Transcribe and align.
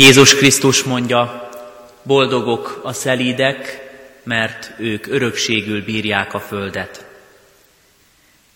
Jézus 0.00 0.34
Krisztus 0.34 0.82
mondja, 0.82 1.48
boldogok 2.02 2.80
a 2.82 2.92
szelídek, 2.92 3.88
mert 4.22 4.74
ők 4.78 5.06
örökségül 5.06 5.84
bírják 5.84 6.34
a 6.34 6.40
földet. 6.40 7.06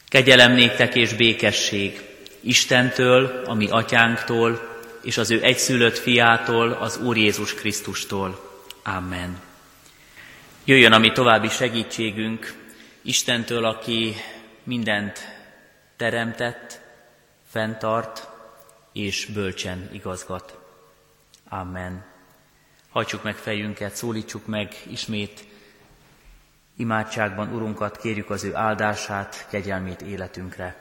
Kegyelem 0.08 0.52
néktek 0.52 0.94
és 0.94 1.14
békesség 1.14 2.00
Istentől, 2.40 3.42
a 3.46 3.54
mi 3.54 3.68
atyánktól, 3.70 4.80
és 5.02 5.16
az 5.16 5.30
ő 5.30 5.42
egyszülött 5.42 5.98
fiától, 5.98 6.72
az 6.72 6.98
Úr 6.98 7.16
Jézus 7.16 7.54
Krisztustól. 7.54 8.60
Amen. 8.82 9.40
Jöjjön 10.64 10.92
a 10.92 10.98
mi 10.98 11.12
további 11.12 11.48
segítségünk 11.48 12.54
Istentől, 13.02 13.64
aki 13.64 14.14
mindent 14.64 15.18
teremtett, 15.96 16.80
fenntart 17.50 18.28
és 18.92 19.24
bölcsen 19.24 19.90
igazgat. 19.92 20.61
Amen. 21.52 22.04
Hajtsuk 22.90 23.22
meg 23.22 23.34
fejünket, 23.34 23.94
szólítsuk 23.94 24.46
meg 24.46 24.74
ismét 24.90 25.44
imádságban 26.76 27.54
Urunkat, 27.54 27.96
kérjük 27.96 28.30
az 28.30 28.44
ő 28.44 28.54
áldását, 28.54 29.46
kegyelmét 29.50 30.00
életünkre. 30.00 30.76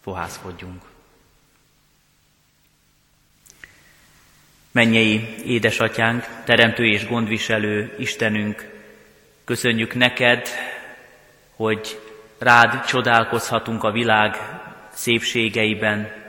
Fohászkodjunk. 0.00 0.82
Mennyei 4.70 5.44
édesatyánk, 5.44 6.24
teremtő 6.44 6.86
és 6.86 7.06
gondviselő 7.06 7.94
Istenünk, 7.98 8.70
köszönjük 9.44 9.94
neked, 9.94 10.48
hogy 11.56 12.00
rád 12.38 12.84
csodálkozhatunk 12.84 13.84
a 13.84 13.90
világ 13.90 14.36
szépségeiben, 14.92 16.25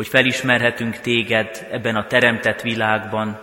hogy 0.00 0.08
felismerhetünk 0.08 1.00
téged 1.00 1.66
ebben 1.70 1.96
a 1.96 2.06
teremtett 2.06 2.60
világban, 2.60 3.40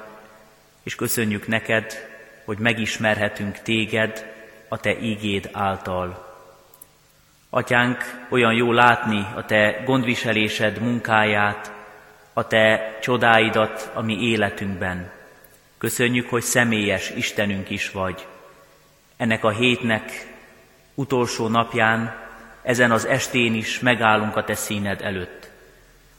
és 0.83 0.95
köszönjük 0.95 1.47
neked, 1.47 2.09
hogy 2.45 2.57
megismerhetünk 2.57 3.61
téged 3.61 4.33
a 4.67 4.77
te 4.77 4.99
ígéd 4.99 5.49
által. 5.53 6.35
Atyánk, 7.49 8.27
olyan 8.29 8.53
jó 8.53 8.71
látni 8.71 9.25
a 9.35 9.45
te 9.45 9.81
gondviselésed 9.85 10.79
munkáját, 10.79 11.71
a 12.33 12.47
te 12.47 12.97
csodáidat 13.01 13.91
a 13.93 14.01
mi 14.01 14.21
életünkben. 14.21 15.11
Köszönjük, 15.77 16.29
hogy 16.29 16.43
személyes 16.43 17.09
Istenünk 17.09 17.69
is 17.69 17.91
vagy. 17.91 18.27
Ennek 19.17 19.43
a 19.43 19.51
hétnek 19.51 20.33
utolsó 20.93 21.47
napján, 21.47 22.15
ezen 22.61 22.91
az 22.91 23.05
estén 23.05 23.53
is 23.53 23.79
megállunk 23.79 24.35
a 24.35 24.43
te 24.43 24.55
színed 24.55 25.01
előtt. 25.01 25.46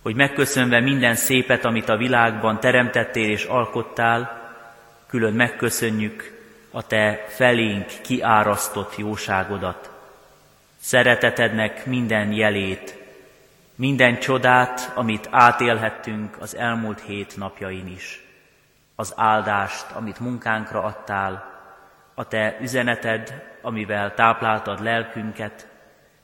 Hogy 0.08 0.16
megköszönve 0.16 0.80
minden 0.80 1.14
szépet, 1.14 1.64
amit 1.64 1.88
a 1.88 1.96
világban 1.96 2.60
teremtettél 2.60 3.30
és 3.30 3.44
alkottál, 3.44 4.50
külön 5.06 5.32
megköszönjük 5.32 6.40
a 6.70 6.86
te 6.86 7.24
felénk 7.28 7.86
kiárasztott 8.02 8.96
jóságodat. 8.96 9.90
Szeretetednek 10.80 11.86
minden 11.86 12.32
jelét, 12.32 12.98
minden 13.74 14.18
csodát, 14.18 14.92
amit 14.94 15.28
átélhettünk 15.30 16.36
az 16.40 16.56
elmúlt 16.56 17.00
hét 17.00 17.36
napjain 17.36 17.86
is. 17.86 18.24
Az 18.94 19.12
áldást, 19.16 19.86
amit 19.90 20.20
munkánkra 20.20 20.82
adtál, 20.82 21.60
a 22.14 22.28
te 22.28 22.56
üzeneted, 22.60 23.42
amivel 23.62 24.14
tápláltad 24.14 24.82
lelkünket, 24.82 25.68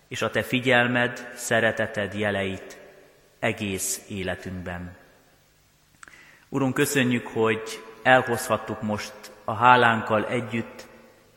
és 0.08 0.22
a 0.22 0.30
te 0.30 0.42
figyelmed, 0.42 1.30
szereteted 1.34 2.14
jeleit 2.14 2.82
egész 3.44 4.04
életünkben. 4.08 4.96
Urunk, 6.48 6.74
köszönjük, 6.74 7.26
hogy 7.26 7.62
elhozhattuk 8.02 8.82
most 8.82 9.12
a 9.44 9.54
hálánkkal 9.54 10.26
együtt 10.26 10.86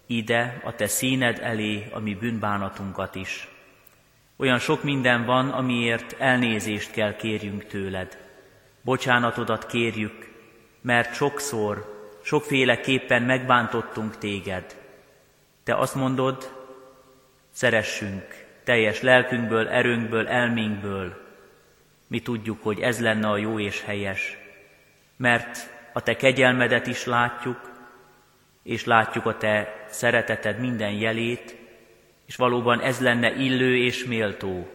ide, 0.05 0.61
a 0.63 0.75
te 0.75 0.87
színed 0.87 1.39
elé, 1.41 1.89
a 1.91 1.99
mi 1.99 2.15
bűnbánatunkat 2.15 3.15
is. 3.15 3.47
Olyan 4.37 4.59
sok 4.59 4.83
minden 4.83 5.25
van, 5.25 5.49
amiért 5.49 6.15
elnézést 6.19 6.91
kell 6.91 7.15
kérjünk 7.15 7.65
tőled. 7.65 8.17
Bocsánatodat 8.81 9.65
kérjük, 9.65 10.33
mert 10.81 11.13
sokszor, 11.13 11.95
sokféleképpen 12.23 13.23
megbántottunk 13.23 14.17
téged. 14.17 14.75
Te 15.63 15.75
azt 15.75 15.95
mondod, 15.95 16.51
szeressünk 17.49 18.45
teljes 18.63 19.01
lelkünkből, 19.01 19.67
erőnkből, 19.67 20.27
elménkből. 20.27 21.26
Mi 22.07 22.19
tudjuk, 22.19 22.63
hogy 22.63 22.79
ez 22.79 23.01
lenne 23.01 23.27
a 23.27 23.37
jó 23.37 23.59
és 23.59 23.83
helyes, 23.83 24.37
mert 25.17 25.75
a 25.93 26.01
te 26.01 26.15
kegyelmedet 26.15 26.87
is 26.87 27.05
látjuk, 27.05 27.71
és 28.63 28.85
látjuk 28.85 29.25
a 29.25 29.37
te 29.37 29.85
szereteted 29.89 30.59
minden 30.59 30.91
jelét, 30.91 31.57
és 32.25 32.35
valóban 32.35 32.81
ez 32.81 32.99
lenne 32.99 33.35
illő 33.35 33.77
és 33.77 34.05
méltó. 34.05 34.67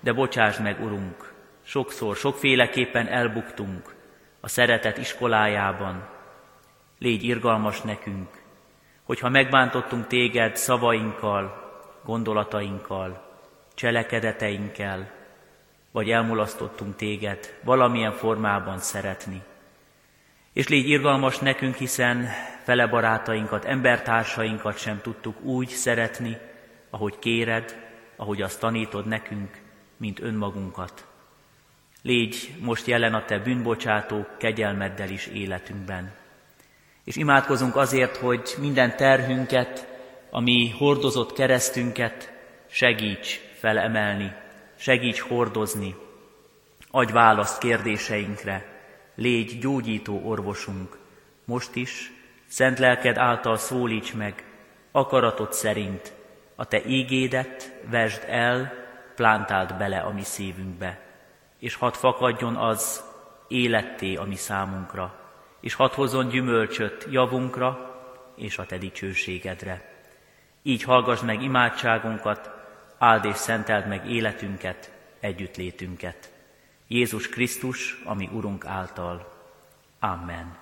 De 0.00 0.12
bocsáss 0.12 0.58
meg, 0.58 0.82
Urunk, 0.82 1.32
sokszor, 1.62 2.16
sokféleképpen 2.16 3.06
elbuktunk 3.06 3.94
a 4.40 4.48
szeretet 4.48 4.98
iskolájában. 4.98 6.08
Légy 6.98 7.24
irgalmas 7.24 7.80
nekünk, 7.80 8.28
hogyha 9.02 9.28
megbántottunk 9.28 10.06
téged 10.06 10.56
szavainkkal, 10.56 11.66
gondolatainkkal, 12.04 13.26
cselekedeteinkkel, 13.74 15.17
vagy 15.90 16.10
elmulasztottunk 16.10 16.96
téged 16.96 17.54
valamilyen 17.62 18.12
formában 18.12 18.78
szeretni. 18.78 19.42
És 20.52 20.68
légy 20.68 20.88
irgalmas 20.88 21.38
nekünk, 21.38 21.74
hiszen 21.74 22.28
fele 22.62 22.86
barátainkat, 22.86 23.64
embertársainkat 23.64 24.78
sem 24.78 25.00
tudtuk 25.02 25.40
úgy 25.42 25.68
szeretni, 25.68 26.36
ahogy 26.90 27.18
kéred, 27.18 27.76
ahogy 28.16 28.42
azt 28.42 28.60
tanítod 28.60 29.06
nekünk, 29.06 29.60
mint 29.96 30.20
önmagunkat. 30.20 31.06
Légy 32.02 32.54
most 32.60 32.86
jelen 32.86 33.14
a 33.14 33.24
Te 33.24 33.38
bűnbocsátó 33.38 34.26
kegyelmeddel 34.38 35.10
is 35.10 35.26
életünkben. 35.26 36.12
És 37.04 37.16
imádkozunk 37.16 37.76
azért, 37.76 38.16
hogy 38.16 38.54
minden 38.58 38.96
terhünket, 38.96 39.86
ami 40.30 40.74
hordozott 40.78 41.32
keresztünket, 41.32 42.32
segíts 42.66 43.40
felemelni, 43.58 44.32
segíts 44.78 45.20
hordozni, 45.20 45.94
adj 46.90 47.12
választ 47.12 47.58
kérdéseinkre, 47.58 48.66
légy 49.14 49.58
gyógyító 49.58 50.20
orvosunk, 50.24 50.98
most 51.44 51.74
is, 51.74 52.12
szent 52.46 52.78
lelked 52.78 53.16
által 53.16 53.56
szólíts 53.56 54.14
meg, 54.14 54.44
akaratod 54.90 55.52
szerint, 55.52 56.12
a 56.56 56.64
te 56.64 56.84
ígédet 56.86 57.72
vesd 57.90 58.24
el, 58.28 58.72
plántáld 59.14 59.74
bele 59.74 59.98
a 59.98 60.12
mi 60.12 60.22
szívünkbe, 60.22 61.00
és 61.58 61.74
hadd 61.74 61.92
fakadjon 61.92 62.56
az 62.56 63.04
életté 63.48 64.14
a 64.14 64.24
mi 64.24 64.36
számunkra, 64.36 65.14
és 65.60 65.74
hadd 65.74 65.94
hozzon 65.94 66.28
gyümölcsöt 66.28 67.06
javunkra 67.10 67.96
és 68.36 68.58
a 68.58 68.66
te 68.66 68.78
dicsőségedre. 68.78 69.92
Így 70.62 70.82
hallgass 70.82 71.20
meg 71.20 71.42
imádságunkat, 71.42 72.57
áld 72.98 73.24
és 73.24 73.36
szenteld 73.36 73.86
meg 73.86 74.10
életünket, 74.10 74.90
együttlétünket. 75.20 76.30
Jézus 76.88 77.28
Krisztus, 77.28 78.00
ami 78.04 78.28
Urunk 78.32 78.66
által. 78.66 79.36
Amen. 80.00 80.56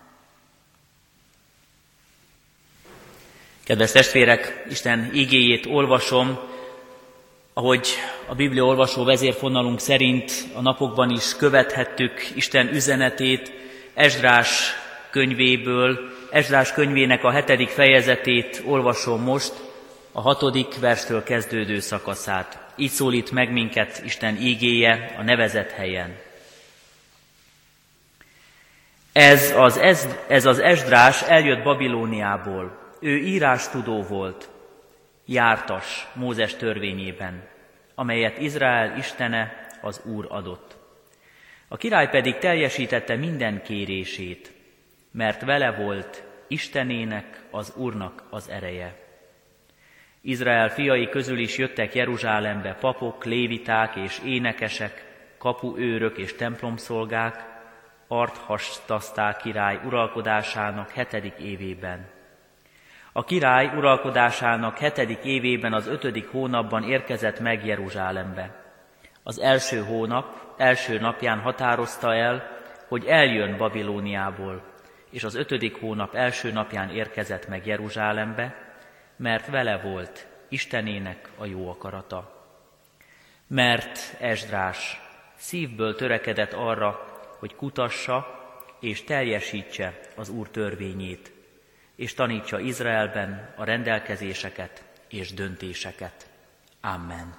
Kedves 3.65 3.93
testvérek, 3.93 4.65
Isten 4.71 5.11
igéjét 5.13 5.67
olvasom, 5.67 6.39
ahogy 7.53 7.89
a 8.27 8.35
Biblia 8.35 8.65
olvasó 8.65 9.05
vezérfonalunk 9.05 9.81
szerint 9.81 10.33
a 10.55 10.61
napokban 10.61 11.11
is 11.11 11.37
követhettük 11.37 12.31
Isten 12.35 12.69
üzenetét 12.69 13.53
Esdrás 13.95 14.73
könyvéből, 15.11 15.99
Esdrás 16.31 16.73
könyvének 16.73 17.25
a 17.25 17.31
hetedik 17.31 17.69
fejezetét 17.69 18.63
olvasom 18.65 19.23
most, 19.23 19.53
a 20.17 20.21
hatodik 20.21 20.79
verstől 20.81 21.23
kezdődő 21.23 21.81
szakaszát. 21.81 22.73
Így 22.77 22.91
szólít 22.91 23.31
meg 23.31 23.53
minket 23.53 24.03
Isten 24.05 24.37
ígéje 24.37 25.15
a 25.19 25.23
nevezett 25.23 25.71
helyen. 25.71 26.17
Ez 29.13 29.53
az, 29.57 29.77
ez, 29.77 30.09
ez 30.29 30.47
az 30.47 30.59
Esdrás 30.59 31.23
eljött 31.23 31.63
Babilóniából. 31.63 32.79
Ő 33.01 33.17
írástudó 33.17 34.03
volt, 34.03 34.49
jártas 35.25 36.07
Mózes 36.13 36.55
törvényében, 36.55 37.49
amelyet 37.95 38.39
Izrael 38.39 38.99
istene 38.99 39.67
az 39.81 40.01
Úr 40.05 40.27
adott. 40.29 40.77
A 41.69 41.77
király 41.77 42.09
pedig 42.09 42.39
teljesítette 42.39 43.17
minden 43.17 43.63
kérését, 43.63 44.53
mert 45.11 45.43
vele 45.43 45.71
volt 45.71 46.23
Istenének, 46.49 47.43
az 47.51 47.73
Úrnak 47.75 48.23
az 48.31 48.49
ereje. 48.49 49.05
Izrael 50.29 50.69
fiai 50.69 51.09
közül 51.09 51.39
is 51.39 51.59
jöttek 51.59 51.95
Jeruzsálembe 51.95 52.77
papok, 52.81 53.25
léviták 53.25 53.97
és 53.97 54.21
énekesek, 54.25 55.05
kapuőrök 55.39 56.19
és 56.19 56.35
templomszolgák, 56.35 57.45
Arthastasztál 58.09 59.37
király 59.37 59.81
uralkodásának 59.85 60.91
hetedik 60.91 61.39
évében. 61.39 62.09
A 63.13 63.25
király 63.25 63.71
uralkodásának 63.77 64.79
hetedik 64.79 65.25
évében 65.25 65.73
az 65.73 65.87
ötödik 65.87 66.29
hónapban 66.29 66.83
érkezett 66.83 67.41
meg 67.41 67.67
Jeruzsálembe. 67.67 68.65
Az 69.23 69.41
első 69.41 69.81
hónap, 69.81 70.55
első 70.57 70.99
napján 70.99 71.39
határozta 71.39 72.15
el, 72.15 72.49
hogy 72.89 73.05
eljön 73.05 73.57
Babilóniából, 73.57 74.63
és 75.11 75.25
az 75.25 75.35
ötödik 75.35 75.81
hónap 75.81 76.15
első 76.15 76.53
napján 76.53 76.91
érkezett 76.91 77.49
meg 77.49 77.67
Jeruzsálembe, 77.67 78.66
mert 79.17 79.47
vele 79.47 79.77
volt 79.79 80.27
Istenének 80.49 81.29
a 81.37 81.45
jó 81.45 81.71
akarata. 81.71 82.45
Mert 83.47 84.15
Esdrás 84.21 85.01
szívből 85.37 85.95
törekedett 85.95 86.53
arra, 86.53 87.21
hogy 87.39 87.55
kutassa 87.55 88.45
és 88.81 89.05
teljesítse 89.05 90.01
az 90.15 90.29
Úr 90.29 90.49
törvényét, 90.51 91.33
és 91.97 92.15
tanítsa 92.15 92.61
Izraelben 92.61 93.55
a 93.57 93.65
rendelkezéseket 93.65 94.85
és 95.09 95.35
döntéseket. 95.35 96.27
Amen. 96.81 97.35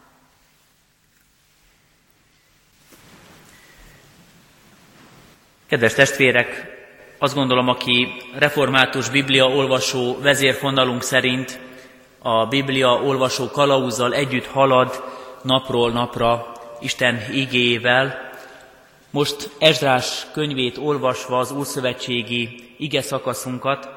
Kedves 5.66 5.94
testvérek, 5.94 6.76
azt 7.18 7.34
gondolom, 7.34 7.68
aki 7.68 8.08
református 8.36 9.10
Biblia 9.10 9.46
olvasó 9.46 10.20
vezérfonalunk 10.22 11.04
szerint 11.04 11.67
a 12.28 12.46
Biblia 12.46 13.02
olvasó 13.02 13.50
kalauzzal 13.50 14.14
együtt 14.14 14.46
halad 14.46 15.04
napról 15.42 15.92
napra 15.92 16.52
Isten 16.80 17.22
igéjével, 17.32 18.32
most 19.10 19.50
Ezrás 19.60 20.28
könyvét 20.34 20.78
olvasva 20.78 21.40
az 21.40 21.52
Úrszövetségi 21.52 22.74
ige 22.78 23.02
szakaszunkat, 23.02 23.90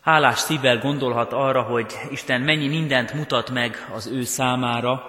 hálás 0.00 0.38
szívvel 0.38 0.78
gondolhat 0.78 1.32
arra, 1.32 1.62
hogy 1.62 1.86
Isten 2.10 2.40
mennyi 2.40 2.68
mindent 2.68 3.12
mutat 3.12 3.50
meg 3.50 3.88
az 3.94 4.06
ő 4.06 4.24
számára, 4.24 5.02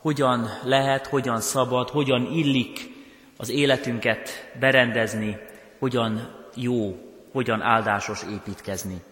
hogyan 0.00 0.48
lehet, 0.64 1.06
hogyan 1.06 1.40
szabad, 1.40 1.90
hogyan 1.90 2.28
illik 2.32 2.90
az 3.36 3.50
életünket 3.50 4.50
berendezni, 4.60 5.38
hogyan 5.78 6.28
jó, 6.54 6.96
hogyan 7.32 7.60
áldásos 7.60 8.22
építkezni. 8.32 9.02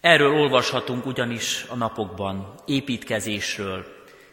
Erről 0.00 0.32
olvashatunk 0.32 1.06
ugyanis 1.06 1.64
a 1.68 1.74
napokban, 1.74 2.54
építkezésről, 2.66 3.84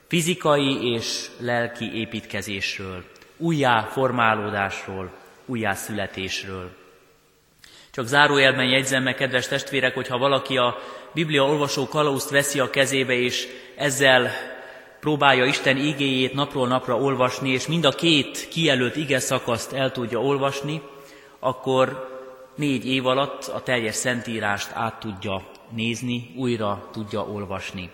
fizikai 0.07 0.94
és 0.94 1.25
lelki 1.39 1.91
építkezésről, 1.94 3.03
újjá 3.38 3.81
formálódásról, 3.81 5.12
újjá 5.45 5.73
születésről. 5.73 6.69
Csak 7.91 8.06
zárójelben 8.06 8.65
jegyzem 8.65 9.03
meg, 9.03 9.15
kedves 9.15 9.47
testvérek, 9.47 9.94
hogyha 9.94 10.17
valaki 10.17 10.57
a 10.57 10.77
Biblia 11.13 11.44
olvasó 11.44 11.88
kalauzt 11.88 12.29
veszi 12.29 12.59
a 12.59 12.69
kezébe, 12.69 13.13
és 13.13 13.47
ezzel 13.75 14.31
próbálja 15.00 15.45
Isten 15.45 15.77
igéjét 15.77 16.33
napról 16.33 16.68
napra 16.68 16.97
olvasni, 16.97 17.50
és 17.50 17.68
mind 17.68 17.85
a 17.85 17.91
két 17.91 18.47
kijelölt 18.47 18.95
ige 18.95 19.19
szakaszt 19.19 19.73
el 19.73 19.91
tudja 19.91 20.21
olvasni, 20.21 20.81
akkor 21.39 22.09
négy 22.56 22.88
év 22.88 23.06
alatt 23.06 23.47
a 23.47 23.61
teljes 23.61 23.95
szentírást 23.95 24.71
át 24.73 25.00
tudja 25.00 25.53
nézni, 25.69 26.33
újra 26.35 26.89
tudja 26.91 27.21
olvasni. 27.21 27.89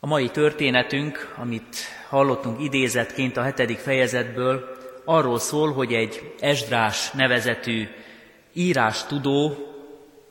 A 0.00 0.06
mai 0.06 0.28
történetünk, 0.28 1.34
amit 1.36 1.76
hallottunk 2.08 2.62
idézetként 2.62 3.36
a 3.36 3.42
hetedik 3.42 3.78
fejezetből, 3.78 4.78
arról 5.04 5.38
szól, 5.38 5.72
hogy 5.72 5.92
egy 5.92 6.34
Esdrás 6.40 7.10
nevezetű 7.10 7.88
írás 8.52 9.06
tudó, 9.06 9.56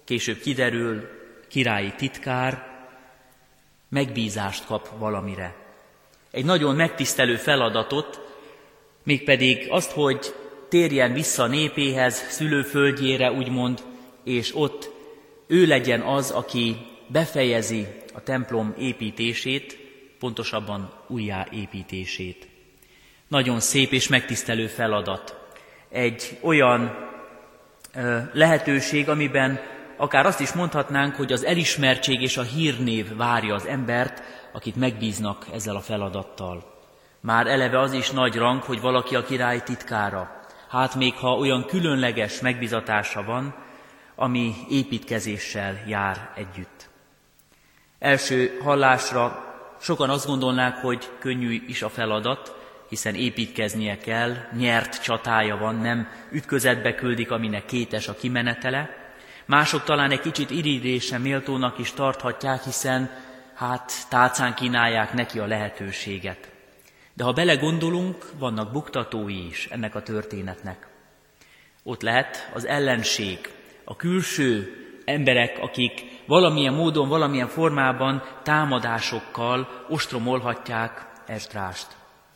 később 0.05 0.39
kiderül 0.39 1.09
királyi 1.47 1.93
titkár, 1.97 2.67
megbízást 3.89 4.65
kap 4.65 4.89
valamire. 4.97 5.55
Egy 6.31 6.45
nagyon 6.45 6.75
megtisztelő 6.75 7.35
feladatot, 7.35 8.21
mégpedig 9.03 9.65
azt, 9.69 9.91
hogy 9.91 10.33
térjen 10.69 11.13
vissza 11.13 11.47
népéhez, 11.47 12.15
szülőföldjére, 12.29 13.31
úgymond, 13.31 13.83
és 14.23 14.55
ott 14.55 14.91
ő 15.51 15.65
legyen 15.65 16.01
az, 16.01 16.31
aki 16.31 16.77
befejezi 17.07 17.87
a 18.13 18.23
templom 18.23 18.73
építését, 18.77 19.77
pontosabban 20.19 20.93
újjáépítését. 21.07 22.47
Nagyon 23.27 23.59
szép 23.59 23.91
és 23.91 24.07
megtisztelő 24.07 24.67
feladat. 24.67 25.37
Egy 25.89 26.37
olyan 26.41 27.07
lehetőség, 28.33 29.09
amiben 29.09 29.59
akár 29.97 30.25
azt 30.25 30.39
is 30.39 30.53
mondhatnánk, 30.53 31.15
hogy 31.15 31.31
az 31.31 31.45
elismertség 31.45 32.21
és 32.21 32.37
a 32.37 32.43
hírnév 32.43 33.15
várja 33.15 33.53
az 33.55 33.65
embert, 33.65 34.23
akit 34.53 34.75
megbíznak 34.75 35.45
ezzel 35.53 35.75
a 35.75 35.81
feladattal. 35.81 36.77
Már 37.19 37.47
eleve 37.47 37.79
az 37.79 37.93
is 37.93 38.09
nagy 38.09 38.35
rang, 38.35 38.63
hogy 38.63 38.81
valaki 38.81 39.15
a 39.15 39.23
király 39.23 39.63
titkára. 39.63 40.41
Hát 40.69 40.95
még 40.95 41.13
ha 41.13 41.37
olyan 41.37 41.65
különleges 41.65 42.39
megbizatása 42.39 43.23
van, 43.23 43.67
ami 44.21 44.55
építkezéssel 44.69 45.83
jár 45.87 46.31
együtt. 46.35 46.89
Első 47.99 48.59
hallásra 48.63 49.43
sokan 49.81 50.09
azt 50.09 50.25
gondolnák, 50.25 50.75
hogy 50.77 51.09
könnyű 51.19 51.63
is 51.67 51.81
a 51.81 51.89
feladat, 51.89 52.55
hiszen 52.89 53.15
építkeznie 53.15 53.97
kell, 53.97 54.35
nyert 54.57 55.03
csatája 55.03 55.57
van, 55.57 55.75
nem 55.75 56.07
ütközetbe 56.31 56.95
küldik, 56.95 57.31
aminek 57.31 57.65
kétes 57.65 58.07
a 58.07 58.15
kimenetele. 58.15 58.89
Mások 59.45 59.83
talán 59.83 60.11
egy 60.11 60.21
kicsit 60.21 60.49
irigydése 60.49 61.17
méltónak 61.17 61.77
is 61.77 61.91
tarthatják, 61.91 62.63
hiszen 62.63 63.09
hát 63.53 63.91
tálcán 64.09 64.53
kínálják 64.53 65.13
neki 65.13 65.39
a 65.39 65.45
lehetőséget. 65.45 66.51
De 67.13 67.23
ha 67.23 67.33
belegondolunk, 67.33 68.25
vannak 68.37 68.71
buktatói 68.71 69.45
is 69.45 69.67
ennek 69.71 69.95
a 69.95 70.03
történetnek. 70.03 70.87
Ott 71.83 72.01
lehet 72.01 72.49
az 72.53 72.65
ellenség, 72.65 73.57
a 73.89 73.95
külső 73.95 74.73
emberek, 75.05 75.57
akik 75.61 76.05
valamilyen 76.25 76.73
módon, 76.73 77.07
valamilyen 77.07 77.47
formában 77.47 78.23
támadásokkal 78.43 79.85
ostromolhatják 79.87 81.07
Esdrást 81.25 81.87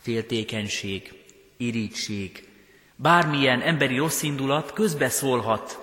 féltékenység, 0.02 1.14
irítség, 1.58 2.48
bármilyen 2.96 3.62
emberi 3.62 3.98
rosszindulat 3.98 4.74
közbeszólhat 4.74 5.80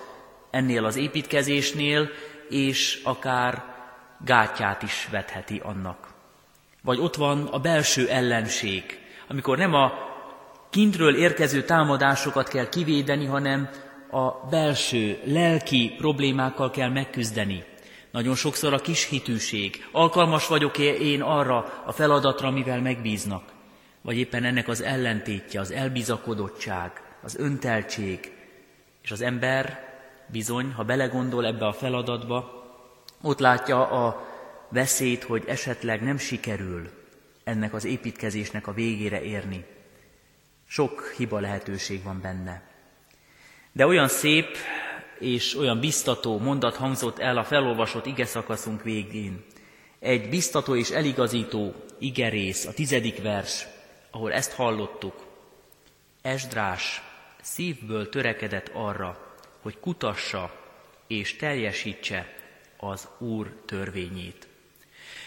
ennél 0.49 0.85
az 0.85 0.95
építkezésnél, 0.95 2.09
és 2.49 3.01
akár 3.03 3.63
gátját 4.25 4.81
is 4.81 5.07
vetheti 5.11 5.61
annak. 5.63 6.07
Vagy 6.83 6.99
ott 6.99 7.15
van 7.15 7.47
a 7.51 7.59
belső 7.59 8.07
ellenség, 8.07 8.99
amikor 9.27 9.57
nem 9.57 9.73
a 9.73 9.91
kintről 10.69 11.15
érkező 11.15 11.63
támadásokat 11.63 12.47
kell 12.47 12.69
kivédeni, 12.69 13.25
hanem 13.25 13.69
a 14.11 14.47
belső, 14.49 15.19
lelki 15.25 15.93
problémákkal 15.97 16.71
kell 16.71 16.89
megküzdeni. 16.89 17.63
Nagyon 18.11 18.35
sokszor 18.35 18.73
a 18.73 18.79
kis 18.79 19.07
hitűség. 19.07 19.87
Alkalmas 19.91 20.47
vagyok-e 20.47 20.93
én 20.93 21.21
arra 21.21 21.81
a 21.85 21.91
feladatra, 21.91 22.47
amivel 22.47 22.81
megbíznak? 22.81 23.43
vagy 24.01 24.17
éppen 24.17 24.43
ennek 24.43 24.67
az 24.67 24.81
ellentétje, 24.81 25.59
az 25.59 25.71
elbizakodottság, 25.71 27.01
az 27.21 27.35
önteltség, 27.35 28.31
és 29.01 29.11
az 29.11 29.21
ember 29.21 29.89
bizony, 30.27 30.71
ha 30.71 30.83
belegondol 30.83 31.45
ebbe 31.45 31.65
a 31.67 31.73
feladatba, 31.73 32.63
ott 33.21 33.39
látja 33.39 33.87
a 33.87 34.27
veszélyt, 34.69 35.23
hogy 35.23 35.43
esetleg 35.47 36.03
nem 36.03 36.17
sikerül 36.17 36.89
ennek 37.43 37.73
az 37.73 37.85
építkezésnek 37.85 38.67
a 38.67 38.73
végére 38.73 39.21
érni. 39.21 39.65
Sok 40.67 41.13
hiba 41.17 41.39
lehetőség 41.39 42.03
van 42.03 42.21
benne. 42.21 42.69
De 43.71 43.85
olyan 43.85 44.07
szép 44.07 44.57
és 45.19 45.55
olyan 45.55 45.79
biztató 45.79 46.37
mondat 46.37 46.75
hangzott 46.75 47.19
el 47.19 47.37
a 47.37 47.43
felolvasott 47.43 48.05
ige 48.05 48.25
szakaszunk 48.25 48.83
végén. 48.83 49.43
Egy 49.99 50.29
biztató 50.29 50.75
és 50.75 50.89
eligazító 50.89 51.73
igerész, 51.99 52.65
a 52.65 52.73
tizedik 52.73 53.21
vers, 53.21 53.65
ahol 54.11 54.33
ezt 54.33 54.53
hallottuk, 54.53 55.29
Esdrás 56.21 57.01
szívből 57.41 58.09
törekedett 58.09 58.71
arra, 58.73 59.35
hogy 59.61 59.79
kutassa 59.79 60.51
és 61.07 61.35
teljesítse 61.35 62.33
az 62.77 63.07
Úr 63.17 63.61
törvényét. 63.65 64.47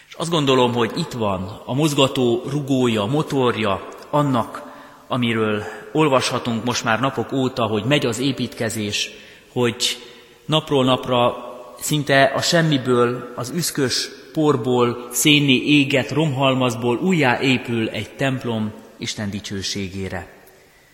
És 0.07 0.13
azt 0.13 0.29
gondolom, 0.29 0.73
hogy 0.73 0.91
itt 0.97 1.11
van 1.11 1.61
a 1.65 1.73
mozgató 1.73 2.43
rugója, 2.47 3.05
motorja 3.05 3.87
annak, 4.09 4.74
amiről 5.07 5.63
olvashatunk 5.91 6.63
most 6.63 6.83
már 6.83 6.99
napok 6.99 7.31
óta, 7.31 7.65
hogy 7.65 7.83
megy 7.83 8.05
az 8.05 8.19
építkezés, 8.19 9.09
hogy 9.51 9.97
napról 10.45 10.83
napra 10.83 11.35
szinte 11.79 12.23
a 12.23 12.41
semmiből, 12.41 13.31
az 13.35 13.49
üszkös 13.55 14.09
porból, 14.33 15.07
szénni 15.11 15.65
éget 15.65 16.11
romhalmazból 16.11 16.97
újjáépül 16.97 17.89
egy 17.89 18.09
templom 18.09 18.71
Isten 18.97 19.29
dicsőségére. 19.29 20.27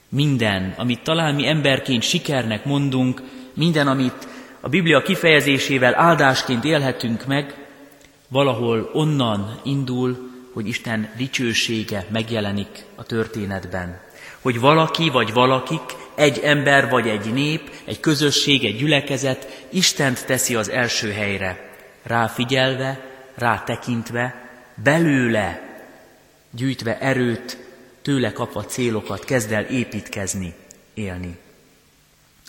Minden, 0.10 0.74
amit 0.78 1.04
talán 1.04 1.36
mi 1.36 1.48
emberként 1.48 2.04
sikernek 2.04 2.66
mondunk, 2.66 3.22
minden, 3.54 3.88
amit 3.88 4.28
a 4.60 4.70
Biblia 4.70 5.02
kifejezésével 5.02 6.00
áldásként 6.00 6.64
élhetünk 6.64 7.26
meg, 7.26 7.56
valahol 8.28 8.90
onnan 8.94 9.60
indul, 9.64 10.31
hogy 10.54 10.68
Isten 10.68 11.10
dicsősége 11.18 12.06
megjelenik 12.12 12.86
a 12.96 13.04
történetben. 13.04 14.00
Hogy 14.42 14.60
valaki 14.60 15.10
vagy 15.10 15.34
valakik, 15.34 15.82
egy 16.16 16.40
ember 16.40 16.90
vagy 16.90 17.08
egy 17.08 17.34
nép, 17.34 17.72
egy 17.86 18.00
közösség, 18.00 18.66
egy 18.66 18.78
gyülekezet 18.78 19.66
Istent 19.70 20.26
teszi 20.26 20.56
az 20.56 20.70
első 20.70 21.12
helyre, 21.12 21.76
rá 22.04 22.28
figyelve, 22.28 23.00
rá 23.36 23.64
tekintve, 23.64 24.50
belőle 24.84 25.70
gyűjtve 26.52 27.00
erőt, 27.00 27.58
tőle 28.02 28.32
kapva 28.32 28.66
célokat 28.66 29.26
kezd 29.26 29.52
el 29.52 29.64
építkezni, 29.64 30.54
élni. 30.94 31.38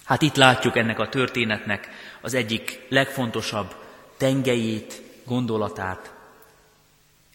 Hát 0.04 0.22
itt 0.22 0.36
látjuk 0.36 0.76
ennek 0.76 0.98
a 0.98 1.08
történetnek 1.08 1.88
az 2.20 2.34
egyik 2.34 2.86
legfontosabb 2.88 3.74
tengelyét, 4.16 5.02
gondolatát. 5.24 6.11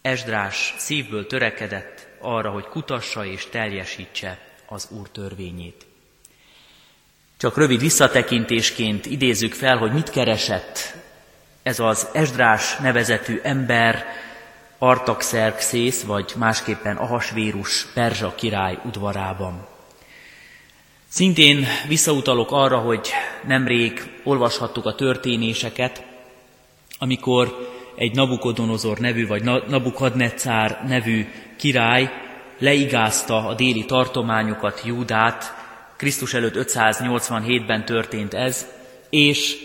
Esdrás 0.08 0.74
szívből 0.78 1.28
törekedett 1.28 2.08
arra, 2.22 2.50
hogy 2.50 2.64
kutassa 2.64 3.26
és 3.26 3.46
teljesítse 3.46 4.40
az 4.66 4.88
Úr 4.90 5.10
törvényét. 5.10 5.86
Csak 7.38 7.58
rövid 7.58 7.80
visszatekintésként 7.80 9.06
idézzük 9.06 9.54
fel, 9.54 9.78
hogy 9.78 9.92
mit 9.92 10.10
keresett 10.10 10.96
ez 11.64 11.80
az 11.80 12.08
Esdrás 12.14 12.76
nevezetű 12.76 13.40
ember 13.44 14.06
Artaxerxész, 14.78 16.04
vagy 16.04 16.34
másképpen 16.38 16.98
Ahasvérus 16.98 17.86
Perzsa 17.94 18.36
király 18.36 18.80
udvarában. 18.86 19.68
Szintén 21.08 21.66
visszautalok 21.88 22.52
arra, 22.52 22.78
hogy 22.78 23.10
nemrég 23.48 24.22
olvashattuk 24.24 24.86
a 24.86 24.96
történéseket, 24.96 26.04
amikor 27.00 27.76
egy 27.98 28.16
Nabukodonozor 28.16 28.98
nevű, 28.98 29.28
vagy 29.28 29.44
Nabukadnetszár 29.68 30.84
nevű 30.88 31.28
király 31.58 32.10
leigázta 32.60 33.48
a 33.48 33.54
déli 33.54 33.86
tartományokat, 33.86 34.82
Júdát, 34.86 35.54
Krisztus 35.98 36.34
előtt 36.34 36.56
587-ben 36.56 37.86
történt 37.86 38.34
ez, 38.34 38.68
és 39.10 39.56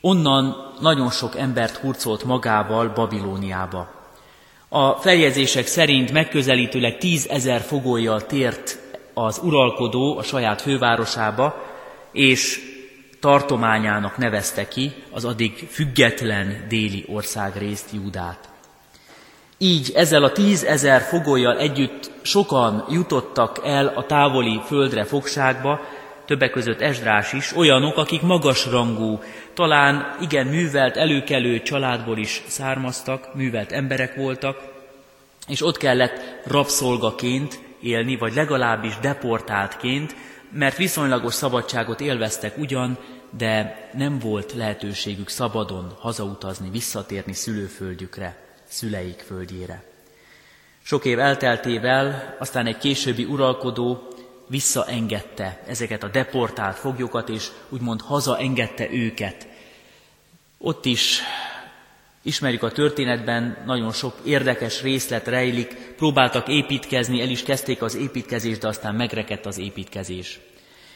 onnan 0.00 0.74
nagyon 0.80 1.10
sok 1.10 1.36
embert 1.36 1.76
hurcolt 1.76 2.24
magával 2.24 2.88
Babilóniába. 2.88 3.94
A 4.68 4.92
feljegyzések 4.92 5.66
szerint 5.66 6.12
megközelítőleg 6.12 6.98
tízezer 6.98 7.60
fogójjal 7.60 8.26
tért 8.26 8.78
az 9.14 9.40
uralkodó 9.44 10.18
a 10.18 10.22
saját 10.22 10.60
fővárosába, 10.62 11.64
és 12.12 12.60
tartományának 13.20 14.16
nevezte 14.16 14.68
ki 14.68 14.92
az 15.10 15.24
addig 15.24 15.66
független 15.70 16.64
déli 16.68 17.04
országrészt 17.08 17.92
Júdát. 17.92 18.48
Így 19.58 19.92
ezzel 19.94 20.24
a 20.24 20.32
tízezer 20.32 21.00
fogolyjal 21.00 21.58
együtt 21.58 22.10
sokan 22.22 22.84
jutottak 22.90 23.60
el 23.64 23.86
a 23.86 24.06
távoli 24.06 24.60
földre 24.66 25.04
fogságba, 25.04 25.80
többek 26.26 26.50
között 26.50 26.80
Esdrás 26.80 27.32
is, 27.32 27.56
olyanok, 27.56 27.96
akik 27.96 28.22
magasrangú, 28.22 29.20
talán 29.54 30.16
igen 30.20 30.46
művelt, 30.46 30.96
előkelő 30.96 31.62
családból 31.62 32.18
is 32.18 32.42
származtak, 32.46 33.34
művelt 33.34 33.72
emberek 33.72 34.14
voltak, 34.14 34.58
és 35.48 35.62
ott 35.62 35.76
kellett 35.76 36.20
rabszolgaként 36.46 37.58
élni, 37.80 38.16
vagy 38.16 38.34
legalábbis 38.34 38.98
deportáltként, 39.00 40.14
mert 40.50 40.76
viszonylagos 40.76 41.34
szabadságot 41.34 42.00
élveztek 42.00 42.58
ugyan, 42.58 42.98
de 43.30 43.88
nem 43.92 44.18
volt 44.18 44.52
lehetőségük 44.52 45.28
szabadon 45.28 45.96
hazautazni, 45.98 46.70
visszatérni 46.70 47.32
szülőföldjükre, 47.32 48.36
szüleik 48.68 49.24
földjére. 49.26 49.84
Sok 50.82 51.04
év 51.04 51.18
elteltével 51.18 52.36
aztán 52.38 52.66
egy 52.66 52.78
későbbi 52.78 53.24
uralkodó 53.24 54.08
visszaengedte 54.46 55.62
ezeket 55.66 56.02
a 56.02 56.08
deportált 56.08 56.76
foglyokat, 56.76 57.28
és 57.28 57.48
úgymond 57.68 58.00
hazaengedte 58.00 58.90
őket. 58.92 59.48
Ott 60.58 60.84
is 60.84 61.20
ismerjük 62.26 62.62
a 62.62 62.70
történetben, 62.70 63.62
nagyon 63.66 63.92
sok 63.92 64.14
érdekes 64.24 64.82
részlet 64.82 65.26
rejlik, 65.26 65.76
próbáltak 65.96 66.48
építkezni, 66.48 67.20
el 67.20 67.28
is 67.28 67.42
kezdték 67.42 67.82
az 67.82 67.96
építkezést, 67.96 68.60
de 68.60 68.68
aztán 68.68 68.94
megrekedt 68.94 69.46
az 69.46 69.58
építkezés. 69.58 70.40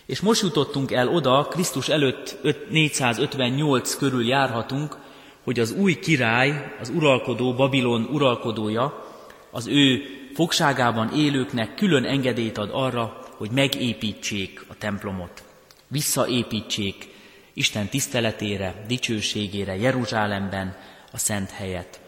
És 0.06 0.20
most 0.20 0.42
jutottunk 0.42 0.92
el 0.92 1.08
oda, 1.08 1.46
Krisztus 1.50 1.88
előtt 1.88 2.36
458 2.70 3.96
körül 3.96 4.26
járhatunk, 4.26 4.96
hogy 5.44 5.60
az 5.60 5.72
új 5.72 5.98
király, 5.98 6.74
az 6.80 6.88
uralkodó, 6.88 7.54
Babilon 7.54 8.08
uralkodója, 8.12 9.06
az 9.50 9.66
ő 9.66 10.02
fogságában 10.34 11.12
élőknek 11.14 11.74
külön 11.74 12.04
engedélyt 12.04 12.58
ad 12.58 12.70
arra, 12.72 13.20
hogy 13.36 13.50
megépítsék 13.50 14.64
a 14.68 14.74
templomot, 14.78 15.42
visszaépítsék 15.88 17.08
Isten 17.52 17.88
tiszteletére, 17.88 18.84
dicsőségére 18.86 19.76
Jeruzsálemben 19.76 20.76
a 21.10 21.18
szent 21.18 21.50
helyet. 21.50 22.00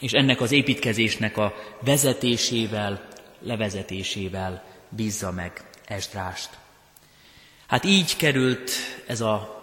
És 0.00 0.12
ennek 0.12 0.40
az 0.40 0.52
építkezésnek 0.52 1.36
a 1.36 1.54
vezetésével, 1.80 3.08
levezetésével 3.40 4.64
bízza 4.88 5.30
meg 5.30 5.64
Esdrást. 5.84 6.58
Hát 7.66 7.84
így 7.84 8.16
került 8.16 8.70
ez 9.06 9.20
a 9.20 9.62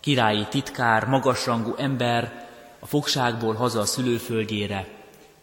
királyi 0.00 0.46
titkár, 0.50 1.06
magasrangú 1.06 1.74
ember 1.74 2.48
a 2.78 2.86
fogságból 2.86 3.54
haza 3.54 3.80
a 3.80 3.84
szülőföldjére, 3.84 4.88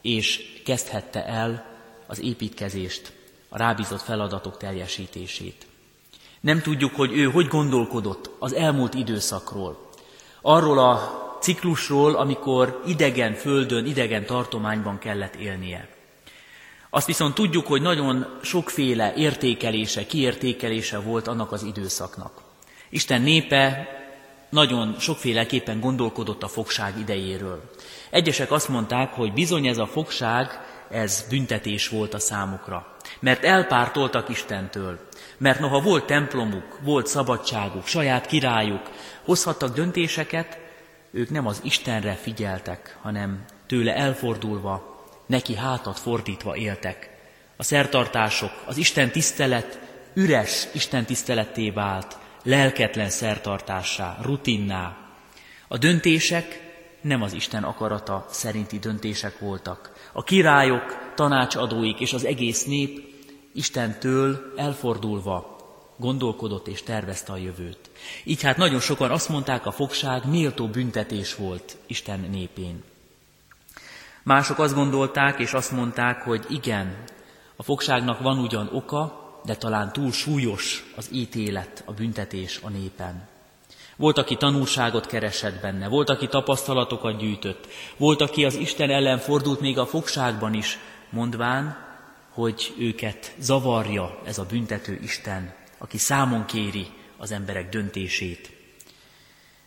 és 0.02 0.62
kezdhette 0.66 1.26
el 1.26 1.66
az 2.08 2.22
építkezést, 2.22 3.14
a 3.50 3.58
rábízott 3.58 4.02
feladatok 4.02 4.58
teljesítését. 4.58 5.66
Nem 6.40 6.62
tudjuk, 6.62 6.96
hogy 6.96 7.18
ő 7.18 7.24
hogy 7.24 7.48
gondolkodott 7.48 8.30
az 8.40 8.54
elmúlt 8.54 8.94
időszakról, 8.94 9.90
arról 10.42 10.80
a 10.80 11.22
ciklusról, 11.42 12.16
amikor 12.16 12.82
idegen 12.86 13.34
földön, 13.34 13.86
idegen 13.86 14.26
tartományban 14.26 14.98
kellett 14.98 15.36
élnie. 15.36 15.88
Azt 16.90 17.08
viszont 17.08 17.34
tudjuk, 17.34 17.68
hogy 17.68 17.82
nagyon 17.82 18.40
sokféle 18.42 19.14
értékelése, 19.16 20.06
kiértékelése 20.06 21.00
volt 21.00 21.28
annak 21.28 21.52
az 21.52 21.64
időszaknak. 21.64 22.42
Isten 22.90 23.22
népe 23.22 23.88
nagyon 24.50 24.96
sokféleképpen 25.00 25.80
gondolkodott 25.80 26.44
a 26.44 26.48
fogság 26.48 27.00
idejéről. 27.00 27.72
Egyesek 28.10 28.52
azt 28.52 28.70
mondták, 28.70 29.14
hogy 29.14 29.34
bizony 29.34 29.68
ez 29.68 29.78
a 29.78 29.88
fogság, 29.88 30.50
ez 30.90 31.26
büntetés 31.30 31.88
volt 31.88 32.14
a 32.14 32.20
számukra, 32.20 32.96
mert 33.20 33.44
elpártoltak 33.44 34.30
Istentől, 34.30 35.00
mert 35.38 35.60
noha 35.60 35.80
volt 35.80 36.06
templomuk, 36.06 36.80
volt 36.82 37.08
szabadságuk, 37.08 37.86
saját 37.86 38.26
királyuk, 38.26 38.90
hozhattak 39.26 39.76
döntéseket, 39.76 40.61
ők 41.12 41.30
nem 41.30 41.48
az 41.48 41.62
Istenre 41.64 42.14
figyeltek, 42.14 42.98
hanem 43.02 43.46
tőle 43.68 43.96
elfordulva 43.96 45.06
neki 45.26 45.56
hátat 45.56 46.00
fordítva 46.00 46.56
éltek. 46.56 47.10
A 47.58 47.64
szertartások, 47.64 48.52
az 48.66 48.78
Isten 48.78 49.12
tisztelet 49.12 49.80
üres 50.14 50.68
Isten 50.74 51.06
tiszteletté 51.06 51.70
vált, 51.70 52.18
lelketlen 52.44 53.10
szertartássá, 53.10 54.18
rutinná. 54.22 54.98
A 55.68 55.78
döntések 55.78 56.70
nem 57.02 57.22
az 57.22 57.34
Isten 57.34 57.64
akarata 57.64 58.26
szerinti 58.30 58.80
döntések 58.80 59.40
voltak. 59.40 59.92
A 60.14 60.24
királyok, 60.24 61.14
tanácsadóik 61.16 62.00
és 62.00 62.14
az 62.14 62.26
egész 62.26 62.66
nép 62.66 63.10
Istentől 63.54 64.54
elfordulva 64.56 65.61
gondolkodott 65.98 66.68
és 66.68 66.84
tervezte 66.84 67.32
a 67.32 67.38
jövőt. 67.38 67.90
Így 68.24 68.42
hát 68.42 68.58
nagyon 68.58 68.80
sokan 68.80 69.12
azt 69.12 69.30
mondták, 69.30 69.66
a 69.66 69.72
fogság 69.72 70.26
méltó 70.26 70.68
büntetés 70.68 71.36
volt 71.36 71.78
Isten 71.88 72.20
népén. 72.20 72.84
Mások 74.24 74.60
azt 74.60 74.76
gondolták 74.76 75.40
és 75.40 75.54
azt 75.54 75.72
mondták, 75.72 76.22
hogy 76.22 76.46
igen, 76.50 77.04
a 77.56 77.64
fogságnak 77.64 78.20
van 78.20 78.40
ugyan 78.40 78.70
oka, 78.72 79.20
de 79.46 79.56
talán 79.56 79.94
túl 79.94 80.12
súlyos 80.12 80.92
az 80.96 81.10
ítélet, 81.12 81.84
a 81.86 81.92
büntetés 81.92 82.60
a 82.64 82.70
népen. 82.70 83.30
Volt, 83.96 84.18
aki 84.18 84.36
tanulságot 84.36 85.06
keresett 85.06 85.62
benne, 85.62 85.88
volt, 85.88 86.10
aki 86.10 86.28
tapasztalatokat 86.28 87.18
gyűjtött, 87.18 87.68
volt, 87.98 88.22
aki 88.22 88.46
az 88.46 88.56
Isten 88.56 88.90
ellen 88.90 89.18
fordult 89.18 89.60
még 89.60 89.78
a 89.78 89.86
fogságban 89.86 90.54
is, 90.54 90.80
mondván, 91.10 91.78
hogy 92.30 92.74
őket 92.78 93.34
zavarja 93.40 94.20
ez 94.26 94.38
a 94.38 94.46
büntető 94.46 95.00
Isten, 95.02 95.54
aki 95.82 95.98
számon 95.98 96.46
kéri 96.46 96.88
az 97.18 97.32
emberek 97.32 97.70
döntését. 97.70 98.52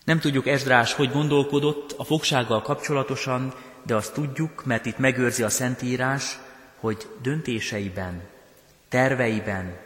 Nem 0.04 0.18
tudjuk 0.18 0.46
Esdrás, 0.46 0.92
hogy 0.92 1.10
gondolkodott 1.10 1.94
a 1.96 2.04
fogsággal 2.04 2.62
kapcsolatosan, 2.62 3.54
de 3.82 3.94
azt 3.94 4.12
tudjuk, 4.12 4.64
mert 4.64 4.86
itt 4.86 4.98
megőrzi 4.98 5.42
a 5.42 5.48
Szentírás, 5.48 6.38
hogy 6.76 7.08
döntéseiben, 7.22 8.22
terveiben 8.88 9.80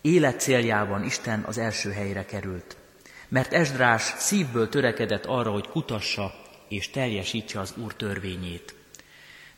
Élet 0.00 0.40
céljában 0.40 1.04
Isten 1.04 1.44
az 1.46 1.58
első 1.58 1.90
helyre 1.90 2.24
került. 2.24 2.76
Mert 3.28 3.52
Esdrás 3.52 4.02
szívből 4.02 4.68
törekedett 4.68 5.26
arra, 5.26 5.50
hogy 5.50 5.68
kutassa 5.68 6.34
és 6.68 6.90
teljesítse 6.90 7.60
az 7.60 7.74
Úr 7.76 7.94
törvényét. 7.94 8.74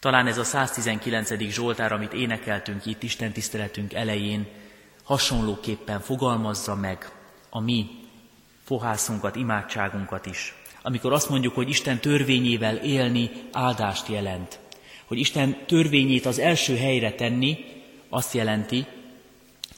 Talán 0.00 0.26
ez 0.26 0.38
a 0.38 0.44
119. 0.44 1.38
Zsoltár, 1.38 1.92
amit 1.92 2.12
énekeltünk 2.12 2.86
itt 2.86 3.02
Isten 3.02 3.32
tiszteletünk 3.32 3.94
elején, 3.94 4.46
hasonlóképpen 5.04 6.00
fogalmazza 6.00 6.74
meg 6.74 7.12
a 7.50 7.60
mi 7.60 7.86
fohászunkat, 8.64 9.36
imádságunkat 9.36 10.26
is. 10.26 10.54
Amikor 10.82 11.12
azt 11.12 11.28
mondjuk, 11.28 11.54
hogy 11.54 11.68
Isten 11.68 12.00
törvényével 12.00 12.76
élni 12.76 13.30
áldást 13.52 14.08
jelent. 14.08 14.58
Hogy 15.04 15.18
Isten 15.18 15.66
törvényét 15.66 16.26
az 16.26 16.38
első 16.38 16.76
helyre 16.76 17.12
tenni, 17.12 17.58
azt 18.08 18.34
jelenti 18.34 18.86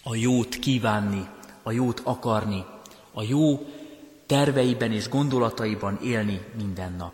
a 0.03 0.15
jót 0.15 0.59
kívánni, 0.59 1.27
a 1.63 1.73
jót 1.73 2.01
akarni, 2.05 2.65
a 3.13 3.23
jó 3.23 3.67
terveiben 4.27 4.93
és 4.93 5.09
gondolataiban 5.09 5.99
élni 6.03 6.41
minden 6.57 6.95
nap. 6.99 7.13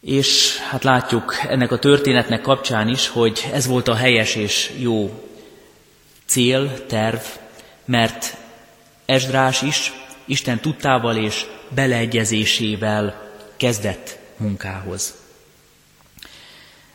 És 0.00 0.58
hát 0.58 0.84
látjuk 0.84 1.34
ennek 1.48 1.72
a 1.72 1.78
történetnek 1.78 2.40
kapcsán 2.40 2.88
is, 2.88 3.08
hogy 3.08 3.48
ez 3.52 3.66
volt 3.66 3.88
a 3.88 3.94
helyes 3.94 4.34
és 4.34 4.72
jó 4.78 5.25
cél, 6.26 6.86
terv, 6.86 7.20
mert 7.84 8.36
Esdrás 9.04 9.62
is 9.62 9.92
Isten 10.24 10.60
tudtával 10.60 11.16
és 11.16 11.46
beleegyezésével 11.74 13.32
kezdett 13.56 14.18
munkához. 14.36 15.14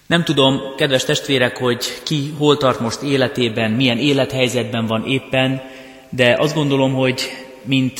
Nem 0.05 0.23
tudom, 0.23 0.59
kedves 0.77 1.03
testvérek, 1.03 1.57
hogy 1.57 2.01
ki 2.03 2.33
hol 2.37 2.57
tart 2.57 2.79
most 2.79 3.01
életében, 3.01 3.71
milyen 3.71 3.97
élethelyzetben 3.97 4.85
van 4.85 5.05
éppen, 5.05 5.61
de 6.09 6.35
azt 6.39 6.55
gondolom, 6.55 6.93
hogy 6.93 7.21
mint 7.63 7.99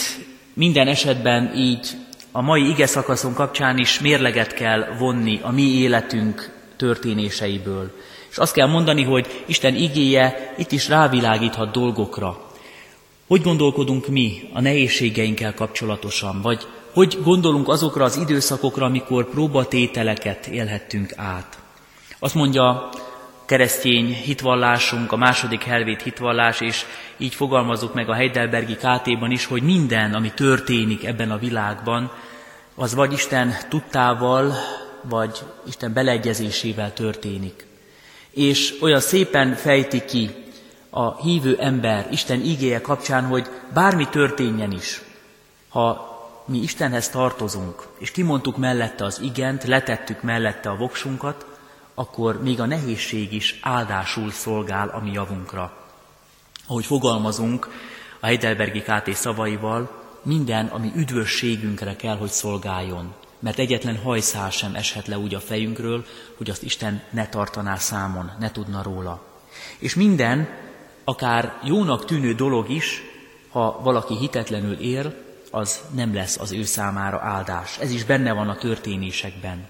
minden 0.54 0.88
esetben 0.88 1.54
így 1.56 1.88
a 2.32 2.42
mai 2.42 2.70
ige 2.70 2.86
szakaszon 2.86 3.34
kapcsán 3.34 3.78
is 3.78 4.00
mérleget 4.00 4.54
kell 4.54 4.96
vonni 4.98 5.40
a 5.42 5.52
mi 5.52 5.62
életünk 5.62 6.52
történéseiből. 6.78 7.92
És 8.32 8.38
azt 8.38 8.54
kell 8.54 8.68
mondani, 8.68 9.04
hogy 9.04 9.44
Isten 9.46 9.76
igéje 9.76 10.54
itt 10.58 10.72
is 10.72 10.88
rávilágíthat 10.88 11.72
dolgokra. 11.72 12.50
Hogy 13.28 13.42
gondolkodunk 13.42 14.08
mi 14.08 14.50
a 14.54 14.62
nehézségeinkkel 14.62 15.54
kapcsolatosan, 15.54 16.42
vagy 16.42 16.68
hogy 16.94 17.18
gondolunk 17.24 17.70
azokra 17.70 18.04
az 18.04 18.18
időszakokra, 18.18 18.86
amikor 18.86 19.30
próbatételeket 19.30 20.48
élhettünk 20.48 21.14
át. 21.16 21.60
Azt 22.20 22.36
mondja 22.36 22.90
keresztény 23.46 24.14
hitvallásunk, 24.14 25.12
a 25.12 25.16
második 25.16 25.64
helvét 25.64 26.02
hitvallás, 26.02 26.62
és 26.62 26.86
így 27.18 27.36
fogalmazzuk 27.36 27.94
meg 27.94 28.10
a 28.10 28.14
Heidelbergi 28.14 28.76
KT-ban 28.76 29.32
is, 29.32 29.46
hogy 29.46 29.64
minden, 29.64 30.14
ami 30.14 30.32
történik 30.36 31.06
ebben 31.06 31.32
a 31.32 31.38
világban, 31.38 32.12
az 32.76 32.96
vagy 32.96 33.14
Isten 33.14 33.54
tudtával, 33.70 34.54
vagy 35.02 35.40
Isten 35.68 35.94
beleegyezésével 35.94 36.94
történik. 36.94 37.71
És 38.32 38.78
olyan 38.82 39.00
szépen 39.00 39.54
fejti 39.54 40.06
ki 40.06 40.30
a 40.90 41.22
hívő 41.22 41.58
ember 41.60 42.08
Isten 42.12 42.42
igéje 42.42 42.82
kapcsán, 42.82 43.26
hogy 43.26 43.48
bármi 43.74 44.08
történjen 44.10 44.72
is, 44.72 45.02
ha 45.70 46.10
mi 46.46 46.58
Istenhez 46.58 47.10
tartozunk, 47.10 47.88
és 47.98 48.12
kimondtuk 48.12 48.58
mellette 48.58 49.06
az 49.06 49.20
igent, 49.22 49.64
letettük 49.64 50.22
mellette 50.22 50.70
a 50.70 50.76
voksunkat, 50.76 51.46
akkor 51.94 52.44
még 52.44 52.60
a 52.60 52.66
nehézség 52.66 53.34
is 53.34 53.60
áldásul 53.62 54.32
szolgál 54.32 54.88
a 54.88 55.00
mi 55.00 55.12
javunkra. 55.12 55.74
Ahogy 56.68 56.86
fogalmazunk 56.86 57.70
a 58.20 58.26
Heidelbergi 58.26 58.82
KT 58.82 59.14
szavaival, 59.14 60.02
minden, 60.24 60.66
ami 60.66 60.92
üdvösségünkre 60.96 61.96
kell, 61.96 62.18
hogy 62.18 62.30
szolgáljon. 62.30 63.14
Mert 63.42 63.60
egyetlen 63.60 63.98
hajszál 63.98 64.50
sem 64.50 64.76
eshet 64.76 65.08
le 65.08 65.18
úgy 65.18 65.36
a 65.36 65.40
fejünkről, 65.40 66.06
hogy 66.38 66.50
azt 66.50 66.64
Isten 66.64 67.02
ne 67.10 67.28
tartaná 67.28 67.76
számon, 67.76 68.32
ne 68.40 68.52
tudna 68.52 68.84
róla. 68.84 69.24
És 69.80 69.96
minden, 69.96 70.50
akár 71.04 71.58
jónak 71.64 72.06
tűnő 72.06 72.34
dolog 72.34 72.70
is, 72.70 73.02
ha 73.50 73.80
valaki 73.84 74.18
hitetlenül 74.18 74.80
él, 74.80 75.14
az 75.52 75.82
nem 75.96 76.14
lesz 76.14 76.40
az 76.40 76.52
ő 76.52 76.64
számára 76.64 77.20
áldás. 77.22 77.78
Ez 77.80 77.92
is 77.92 78.04
benne 78.04 78.34
van 78.34 78.50
a 78.50 78.58
történésekben. 78.58 79.70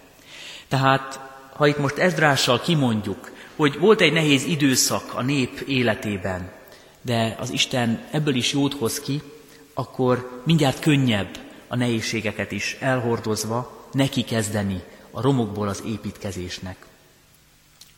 Tehát, 0.68 1.20
ha 1.56 1.68
itt 1.68 1.78
most 1.78 1.98
Ezdrással 1.98 2.60
kimondjuk, 2.60 3.32
hogy 3.56 3.80
volt 3.80 4.02
egy 4.02 4.14
nehéz 4.14 4.44
időszak 4.44 5.14
a 5.14 5.22
nép 5.22 5.60
életében, 5.60 6.52
de 7.02 7.36
az 7.40 7.50
Isten 7.50 8.00
ebből 8.12 8.36
is 8.36 8.54
jót 8.54 8.74
hoz 8.74 9.00
ki, 9.00 9.22
akkor 9.74 10.42
mindjárt 10.46 10.80
könnyebb 10.80 11.38
a 11.72 11.76
nehézségeket 11.76 12.52
is 12.52 12.78
elhordozva 12.80 13.88
neki 13.92 14.24
kezdeni 14.24 14.82
a 15.12 15.22
romokból 15.22 15.68
az 15.68 15.84
építkezésnek. 15.86 16.76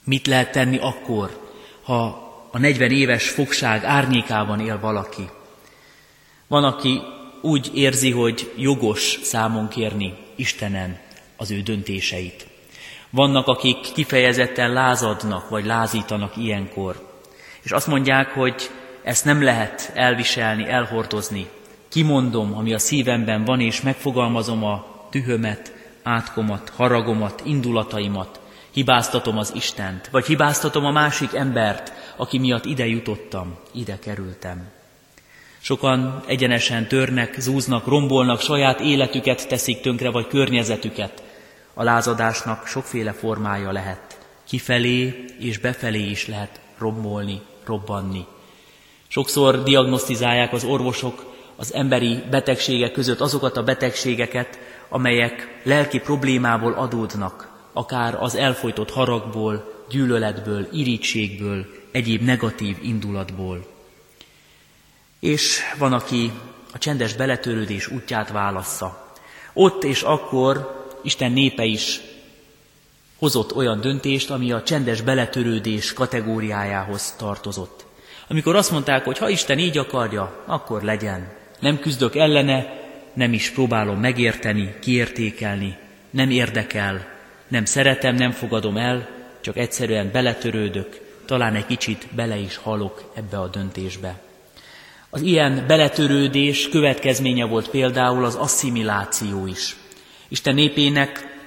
Mit 0.04 0.28
lehet 0.28 0.52
tenni 0.52 0.78
akkor, 0.78 1.40
ha 1.84 2.06
a 2.52 2.58
40 2.58 2.92
éves 2.92 3.30
fogság 3.30 3.84
árnyékában 3.84 4.60
él 4.60 4.80
valaki? 4.80 5.30
Van, 6.48 6.64
aki 6.64 7.02
úgy 7.42 7.72
érzi, 7.74 8.12
hogy 8.12 8.54
jogos 8.58 9.20
számon 9.24 9.68
kérni 9.68 10.14
Istenen 10.36 11.00
az 11.38 11.52
ő 11.52 11.62
döntéseit. 11.62 12.48
Vannak, 13.10 13.48
akik 13.48 13.78
kifejezetten 13.94 14.74
lázadnak, 14.74 15.50
vagy 15.50 15.66
lázítanak 15.66 16.38
ilyenkor. 16.38 17.20
És 17.62 17.72
azt 17.72 17.88
mondják, 17.88 18.28
hogy 18.28 18.70
ezt 19.04 19.26
nem 19.26 19.44
lehet 19.44 19.92
elviselni, 19.94 20.70
elhordozni. 20.70 21.48
Kimondom, 21.94 22.54
ami 22.58 22.74
a 22.74 22.80
szívemben 22.80 23.46
van, 23.46 23.60
és 23.60 23.82
megfogalmazom 23.82 24.64
a 24.64 24.86
dühömet, 25.12 25.74
átkomat, 26.04 26.70
haragomat, 26.70 27.42
indulataimat, 27.46 28.40
hibáztatom 28.72 29.38
az 29.38 29.52
Istent, 29.56 30.08
vagy 30.12 30.26
hibáztatom 30.26 30.86
a 30.86 30.92
másik 30.92 31.34
embert, 31.34 31.94
aki 32.16 32.40
miatt 32.40 32.66
ide 32.66 32.88
jutottam, 32.88 33.58
ide 33.72 34.00
kerültem. 34.00 34.70
Sokan 35.60 36.24
egyenesen 36.28 36.88
törnek, 36.88 37.40
zúznak, 37.40 37.88
rombolnak, 37.88 38.42
saját 38.42 38.80
életüket 38.80 39.48
teszik 39.48 39.82
tönkre, 39.82 40.10
vagy 40.10 40.28
környezetüket. 40.28 41.24
A 41.74 41.84
lázadásnak 41.84 42.68
sokféle 42.68 43.12
formája 43.12 43.72
lehet. 43.72 44.28
Kifelé 44.48 45.26
és 45.40 45.58
befelé 45.58 46.10
is 46.10 46.28
lehet 46.28 46.60
rombolni, 46.78 47.42
robbanni. 47.66 48.26
Sokszor 49.08 49.64
diagnosztizálják 49.64 50.54
az 50.54 50.64
orvosok 50.64 51.32
az 51.56 51.74
emberi 51.74 52.24
betegségek 52.30 52.92
között 52.92 53.20
azokat 53.20 53.58
a 53.58 53.64
betegségeket, 53.64 54.60
amelyek 54.90 55.60
lelki 55.64 56.00
problémából 56.00 56.74
adódnak, 56.74 57.50
akár 57.74 58.16
az 58.20 58.36
elfolytott 58.36 58.92
haragból, 58.92 59.86
gyűlöletből, 59.90 60.68
irítségből, 60.72 61.66
egyéb 61.92 62.22
negatív 62.22 62.78
indulatból 62.82 63.72
és 65.24 65.60
van, 65.78 65.94
aki 65.94 66.32
a 66.74 66.78
csendes 66.78 67.14
beletörődés 67.14 67.88
útját 67.88 68.32
válassza. 68.32 69.14
Ott 69.54 69.84
és 69.84 70.02
akkor 70.02 70.84
Isten 71.04 71.32
népe 71.32 71.64
is 71.64 72.02
hozott 73.20 73.56
olyan 73.56 73.82
döntést, 73.82 74.30
ami 74.30 74.52
a 74.52 74.64
csendes 74.64 75.02
beletörődés 75.02 75.94
kategóriájához 75.94 77.16
tartozott. 77.18 77.86
Amikor 78.28 78.56
azt 78.56 78.72
mondták, 78.72 79.06
hogy 79.06 79.18
ha 79.18 79.30
Isten 79.30 79.60
így 79.60 79.78
akarja, 79.78 80.44
akkor 80.46 80.82
legyen. 80.82 81.32
Nem 81.64 81.80
küzdök 81.80 82.16
ellene, 82.16 82.82
nem 83.14 83.34
is 83.34 83.50
próbálom 83.50 84.00
megérteni, 84.00 84.76
kiértékelni, 84.82 85.78
nem 86.10 86.30
érdekel, 86.30 87.06
nem 87.48 87.66
szeretem, 87.66 88.16
nem 88.16 88.32
fogadom 88.32 88.78
el, 88.78 89.10
csak 89.42 89.58
egyszerűen 89.58 90.12
beletörődök, 90.12 91.00
talán 91.26 91.56
egy 91.56 91.66
kicsit 91.66 92.08
bele 92.16 92.38
is 92.38 92.58
halok 92.58 93.12
ebbe 93.16 93.40
a 93.40 93.48
döntésbe. 93.48 94.20
Az 95.10 95.22
ilyen 95.22 95.64
beletörődés 95.68 96.70
következménye 96.70 97.46
volt 97.46 97.70
például 97.70 98.26
az 98.26 98.36
asszimiláció 98.36 99.48
is. 99.48 99.76
Isten 100.28 100.54
népének 100.56 101.38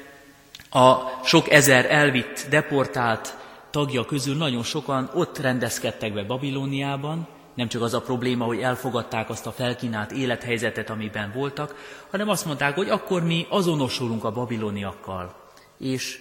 a 0.70 0.94
sok 1.24 1.50
ezer 1.50 1.86
elvitt, 1.90 2.46
deportált 2.50 3.36
tagja 3.70 4.04
közül 4.04 4.36
nagyon 4.36 4.62
sokan 4.62 5.10
ott 5.14 5.38
rendezkedtek 5.38 6.12
be 6.12 6.22
Babilóniában, 6.22 7.28
nem 7.56 7.68
csak 7.68 7.82
az 7.82 7.94
a 7.94 8.00
probléma, 8.00 8.44
hogy 8.44 8.60
elfogadták 8.60 9.30
azt 9.30 9.46
a 9.46 9.52
felkínált 9.52 10.12
élethelyzetet, 10.12 10.90
amiben 10.90 11.32
voltak, 11.32 11.74
hanem 12.10 12.28
azt 12.28 12.44
mondták, 12.44 12.74
hogy 12.74 12.88
akkor 12.88 13.24
mi 13.24 13.46
azonosulunk 13.48 14.24
a 14.24 14.32
babiloniakkal, 14.32 15.34
és 15.78 16.20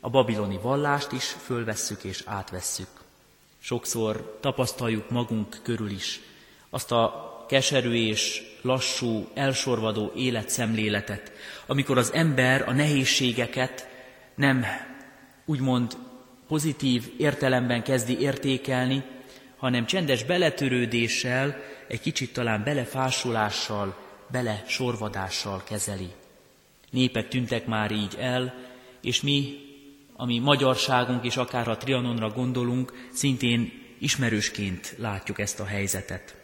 a 0.00 0.10
babiloni 0.10 0.58
vallást 0.62 1.12
is 1.12 1.24
fölvesszük 1.24 2.04
és 2.04 2.22
átvesszük. 2.26 2.88
Sokszor 3.58 4.38
tapasztaljuk 4.40 5.10
magunk 5.10 5.56
körül 5.62 5.90
is 5.90 6.20
azt 6.70 6.92
a 6.92 7.30
keserű 7.48 7.92
és 7.92 8.42
lassú, 8.62 9.28
elsorvadó 9.34 10.12
életszemléletet, 10.14 11.32
amikor 11.66 11.98
az 11.98 12.12
ember 12.12 12.68
a 12.68 12.72
nehézségeket 12.72 13.88
nem 14.34 14.64
úgymond 15.44 15.96
pozitív 16.48 17.12
értelemben 17.16 17.82
kezdi 17.82 18.20
értékelni, 18.20 19.04
hanem 19.60 19.86
csendes 19.86 20.24
beletörődéssel, 20.24 21.56
egy 21.86 22.00
kicsit 22.00 22.32
talán 22.32 22.64
belefásulással, 22.64 23.96
bele 24.30 24.64
sorvadással 24.66 25.62
kezeli. 25.64 26.10
Népek 26.90 27.28
tűntek 27.28 27.66
már 27.66 27.90
így 27.90 28.16
el, 28.18 28.54
és 29.02 29.22
mi, 29.22 29.58
ami 30.16 30.38
magyarságunk 30.38 31.24
és 31.24 31.36
akár 31.36 31.68
a 31.68 31.76
Trianonra 31.76 32.28
gondolunk, 32.28 33.08
szintén 33.12 33.72
ismerősként 33.98 34.94
látjuk 34.98 35.38
ezt 35.38 35.60
a 35.60 35.64
helyzetet. 35.64 36.39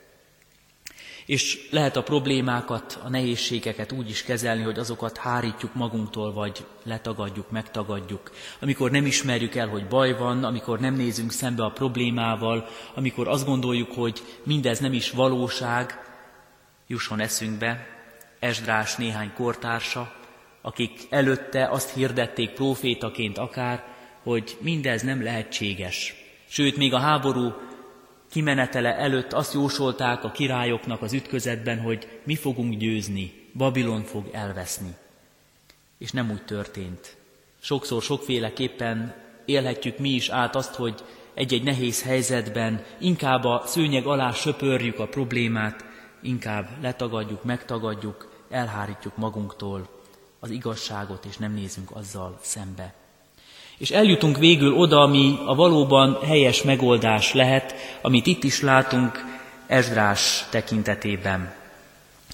És 1.26 1.68
lehet 1.70 1.96
a 1.96 2.02
problémákat, 2.02 2.98
a 3.04 3.08
nehézségeket 3.08 3.92
úgy 3.92 4.10
is 4.10 4.22
kezelni, 4.22 4.62
hogy 4.62 4.78
azokat 4.78 5.16
hárítjuk 5.16 5.74
magunktól, 5.74 6.32
vagy 6.32 6.64
letagadjuk, 6.84 7.50
megtagadjuk. 7.50 8.30
Amikor 8.60 8.90
nem 8.90 9.06
ismerjük 9.06 9.54
el, 9.54 9.68
hogy 9.68 9.86
baj 9.86 10.18
van, 10.18 10.44
amikor 10.44 10.80
nem 10.80 10.94
nézünk 10.94 11.32
szembe 11.32 11.64
a 11.64 11.70
problémával, 11.70 12.68
amikor 12.94 13.28
azt 13.28 13.46
gondoljuk, 13.46 13.92
hogy 13.92 14.22
mindez 14.42 14.78
nem 14.78 14.92
is 14.92 15.10
valóság, 15.10 16.00
jusson 16.86 17.20
eszünkbe 17.20 17.86
Esdrás 18.38 18.96
néhány 18.96 19.32
kortársa, 19.34 20.12
akik 20.62 21.06
előtte 21.10 21.68
azt 21.68 21.90
hirdették 21.90 22.50
profétaként 22.50 23.38
akár, 23.38 23.84
hogy 24.22 24.56
mindez 24.60 25.02
nem 25.02 25.22
lehetséges. 25.22 26.14
Sőt, 26.48 26.76
még 26.76 26.94
a 26.94 26.98
háború 26.98 27.54
kimenetele 28.30 28.96
előtt 28.96 29.32
azt 29.32 29.54
jósolták 29.54 30.24
a 30.24 30.30
királyoknak 30.30 31.02
az 31.02 31.12
ütközetben, 31.12 31.80
hogy 31.80 32.20
mi 32.24 32.34
fogunk 32.34 32.74
győzni, 32.74 33.32
Babilon 33.54 34.02
fog 34.02 34.28
elveszni. 34.32 34.94
És 35.98 36.10
nem 36.10 36.30
úgy 36.30 36.44
történt. 36.44 37.16
Sokszor 37.60 38.02
sokféleképpen 38.02 39.14
élhetjük 39.44 39.98
mi 39.98 40.08
is 40.08 40.28
át 40.28 40.54
azt, 40.54 40.74
hogy 40.74 41.04
egy-egy 41.34 41.62
nehéz 41.62 42.02
helyzetben 42.02 42.84
inkább 42.98 43.44
a 43.44 43.62
szőnyeg 43.66 44.06
alá 44.06 44.32
söpörjük 44.32 44.98
a 44.98 45.06
problémát, 45.06 45.84
inkább 46.22 46.68
letagadjuk, 46.82 47.44
megtagadjuk, 47.44 48.44
elhárítjuk 48.50 49.16
magunktól 49.16 49.88
az 50.40 50.50
igazságot, 50.50 51.24
és 51.24 51.36
nem 51.36 51.52
nézünk 51.52 51.90
azzal 51.90 52.38
szembe. 52.42 52.94
És 53.78 53.90
eljutunk 53.90 54.38
végül 54.38 54.74
oda, 54.74 55.00
ami 55.00 55.38
a 55.46 55.54
valóban 55.54 56.18
helyes 56.24 56.62
megoldás 56.62 57.32
lehet, 57.32 57.74
amit 58.02 58.26
itt 58.26 58.44
is 58.44 58.60
látunk 58.60 59.24
Esdrás 59.66 60.44
tekintetében. 60.50 61.54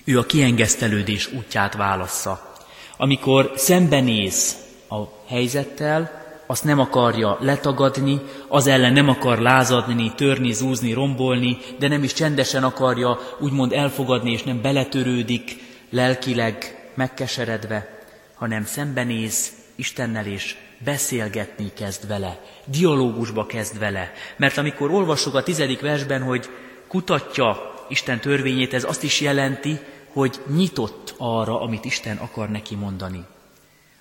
Ő 0.05 0.19
a 0.19 0.27
kiengesztelődés 0.27 1.33
útját 1.33 1.75
válassza. 1.75 2.55
Amikor 2.97 3.53
szembenéz 3.55 4.57
a 4.89 5.03
helyzettel, 5.27 6.21
azt 6.47 6.65
nem 6.65 6.79
akarja 6.79 7.37
letagadni, 7.41 8.21
az 8.49 8.67
ellen 8.67 8.93
nem 8.93 9.09
akar 9.09 9.39
lázadni, 9.39 10.13
törni, 10.15 10.53
zúzni, 10.53 10.93
rombolni, 10.93 11.59
de 11.79 11.89
nem 11.89 12.03
is 12.03 12.13
csendesen 12.13 12.65
akarja 12.65 13.19
úgymond 13.41 13.73
elfogadni, 13.73 14.33
és 14.33 14.43
nem 14.43 14.63
beletörődik 14.63 15.57
lelkileg 15.91 16.79
megkeseredve, 16.95 17.99
hanem 18.35 18.65
szembenéz 18.65 19.53
Istennel 19.75 20.27
és 20.27 20.57
beszélgetni 20.85 21.73
kezd 21.75 22.07
vele, 22.09 22.41
dialógusba 22.65 23.47
kezd 23.47 23.79
vele. 23.79 24.13
Mert 24.37 24.57
amikor 24.57 24.91
olvassuk 24.91 25.35
a 25.35 25.43
tizedik 25.43 25.81
versben, 25.81 26.23
hogy 26.23 26.49
kutatja 26.89 27.71
Isten 27.89 28.21
törvényét, 28.21 28.75
ez 28.75 28.85
azt 28.85 29.03
is 29.03 29.21
jelenti, 29.21 29.79
hogy 30.13 30.41
nyitott 30.55 31.15
arra, 31.19 31.61
amit 31.61 31.85
Isten 31.85 32.17
akar 32.17 32.51
neki 32.51 32.75
mondani. 32.75 33.25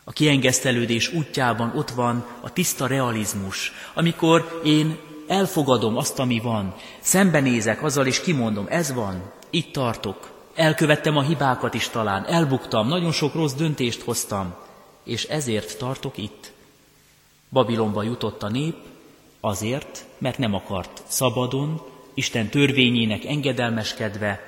A 0.03 0.11
kiengesztelődés 0.11 1.13
útjában 1.13 1.71
ott 1.75 1.89
van 1.89 2.25
a 2.41 2.53
tiszta 2.53 2.87
realizmus, 2.87 3.71
amikor 3.93 4.61
én 4.63 4.97
elfogadom 5.27 5.97
azt, 5.97 6.19
ami 6.19 6.39
van, 6.39 6.75
szembenézek 6.99 7.83
azzal, 7.83 8.05
és 8.05 8.21
kimondom, 8.21 8.65
ez 8.69 8.93
van, 8.93 9.31
itt 9.49 9.73
tartok, 9.73 10.31
elkövettem 10.55 11.17
a 11.17 11.21
hibákat 11.21 11.73
is 11.73 11.89
talán, 11.89 12.25
elbuktam, 12.25 12.87
nagyon 12.87 13.11
sok 13.11 13.33
rossz 13.33 13.53
döntést 13.53 14.01
hoztam, 14.01 14.55
és 15.03 15.23
ezért 15.23 15.77
tartok 15.77 16.17
itt. 16.17 16.50
Babilonba 17.51 18.03
jutott 18.03 18.43
a 18.43 18.49
nép 18.49 18.75
azért, 19.39 20.05
mert 20.17 20.37
nem 20.37 20.53
akart 20.53 21.03
szabadon, 21.07 21.81
Isten 22.13 22.49
törvényének 22.49 23.25
engedelmeskedve, 23.25 24.39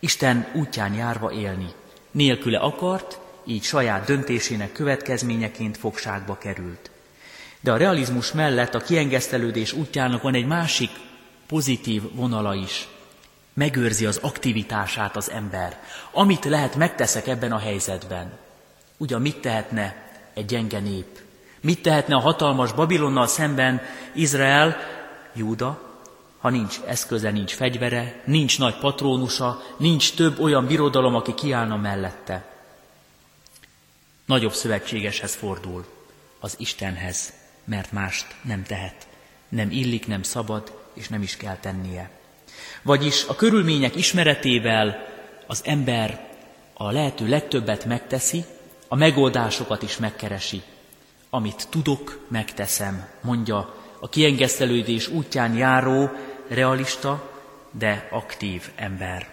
Isten 0.00 0.46
útján 0.54 0.94
járva 0.94 1.32
élni. 1.32 1.68
Nélküle 2.10 2.58
akart, 2.58 3.18
így 3.46 3.62
saját 3.62 4.06
döntésének 4.06 4.72
következményeként 4.72 5.76
fogságba 5.76 6.38
került. 6.38 6.90
De 7.60 7.72
a 7.72 7.76
realizmus 7.76 8.32
mellett 8.32 8.74
a 8.74 8.80
kiengesztelődés 8.80 9.72
útjának 9.72 10.22
van 10.22 10.34
egy 10.34 10.46
másik 10.46 10.90
pozitív 11.46 12.02
vonala 12.14 12.54
is. 12.54 12.88
Megőrzi 13.54 14.06
az 14.06 14.16
aktivitását 14.22 15.16
az 15.16 15.30
ember. 15.30 15.82
Amit 16.12 16.44
lehet, 16.44 16.74
megteszek 16.74 17.26
ebben 17.26 17.52
a 17.52 17.58
helyzetben. 17.58 18.38
Ugyan 18.96 19.20
mit 19.20 19.40
tehetne 19.40 20.10
egy 20.34 20.44
gyenge 20.44 20.78
nép? 20.78 21.29
Mit 21.60 21.82
tehetne 21.82 22.14
a 22.14 22.20
hatalmas 22.20 22.72
Babilonnal 22.72 23.26
szemben 23.26 23.80
Izrael, 24.12 24.76
Júda, 25.34 25.90
ha 26.38 26.50
nincs 26.50 26.80
eszköze, 26.86 27.30
nincs 27.30 27.54
fegyvere, 27.54 28.22
nincs 28.24 28.58
nagy 28.58 28.78
patrónusa, 28.78 29.62
nincs 29.76 30.14
több 30.14 30.40
olyan 30.40 30.66
birodalom, 30.66 31.14
aki 31.14 31.34
kiállna 31.34 31.76
mellette. 31.76 32.44
Nagyobb 34.24 34.52
szövetségeshez 34.52 35.34
fordul, 35.34 35.86
az 36.40 36.54
Istenhez, 36.58 37.32
mert 37.64 37.92
mást 37.92 38.26
nem 38.42 38.62
tehet. 38.62 39.06
Nem 39.48 39.70
illik, 39.70 40.06
nem 40.06 40.22
szabad, 40.22 40.78
és 40.94 41.08
nem 41.08 41.22
is 41.22 41.36
kell 41.36 41.56
tennie. 41.56 42.10
Vagyis 42.82 43.24
a 43.26 43.34
körülmények 43.34 43.96
ismeretével 43.96 45.06
az 45.46 45.62
ember 45.64 46.28
a 46.72 46.90
lehető 46.90 47.28
legtöbbet 47.28 47.84
megteszi, 47.84 48.44
a 48.88 48.94
megoldásokat 48.94 49.82
is 49.82 49.96
megkeresi. 49.96 50.62
Amit 51.30 51.66
tudok, 51.68 52.18
megteszem, 52.28 53.08
mondja 53.20 53.74
a 54.00 54.08
kiengesztelődés 54.08 55.08
útján 55.08 55.56
járó, 55.56 56.10
realista, 56.48 57.30
de 57.70 58.08
aktív 58.10 58.70
ember. 58.76 59.28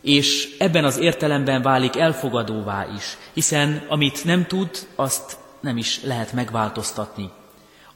És 0.00 0.56
ebben 0.58 0.84
az 0.84 0.98
értelemben 0.98 1.62
válik 1.62 1.96
elfogadóvá 1.96 2.86
is, 2.96 3.16
hiszen 3.32 3.84
amit 3.88 4.24
nem 4.24 4.46
tud, 4.46 4.70
azt 4.94 5.36
nem 5.60 5.76
is 5.76 6.02
lehet 6.02 6.32
megváltoztatni. 6.32 7.30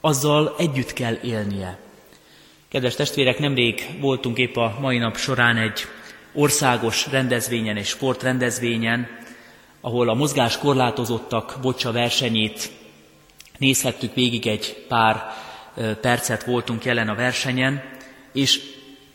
Azzal 0.01 0.55
együtt 0.59 0.93
kell 0.93 1.19
élnie. 1.23 1.79
Kedves 2.69 2.95
testvérek, 2.95 3.39
nemrég 3.39 3.97
voltunk 4.01 4.39
épp 4.39 4.57
a 4.57 4.77
mai 4.81 4.99
nap 4.99 5.17
során 5.17 5.57
egy 5.57 5.81
országos 6.35 7.07
rendezvényen, 7.11 7.77
egy 7.77 7.87
sportrendezvényen, 7.87 9.09
ahol 9.81 10.09
a 10.09 10.15
mozgás 10.15 10.59
korlátozottak 10.59 11.59
bocsa 11.63 11.93
versenyét 11.93 12.71
nézhettük 13.59 14.15
végig 14.15 14.47
egy 14.47 14.85
pár 14.89 15.25
percet 16.01 16.45
voltunk 16.45 16.85
jelen 16.85 17.09
a 17.09 17.15
versenyen, 17.15 17.83
és 18.33 18.61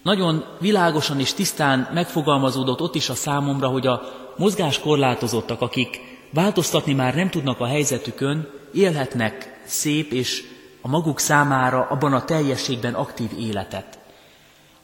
nagyon 0.03 0.45
világosan 0.59 1.19
és 1.19 1.33
tisztán 1.33 1.89
megfogalmazódott 1.93 2.81
ott 2.81 2.95
is 2.95 3.09
a 3.09 3.13
számomra, 3.13 3.67
hogy 3.67 3.87
a 3.87 4.01
mozgás 4.37 4.79
korlátozottak, 4.79 5.61
akik 5.61 5.99
változtatni 6.33 6.93
már 6.93 7.15
nem 7.15 7.29
tudnak 7.29 7.59
a 7.59 7.65
helyzetükön, 7.65 8.49
élhetnek 8.73 9.61
szép 9.65 10.11
és 10.11 10.43
a 10.81 10.87
maguk 10.87 11.19
számára 11.19 11.87
abban 11.89 12.13
a 12.13 12.25
teljességben 12.25 12.93
aktív 12.93 13.29
életet. 13.39 13.99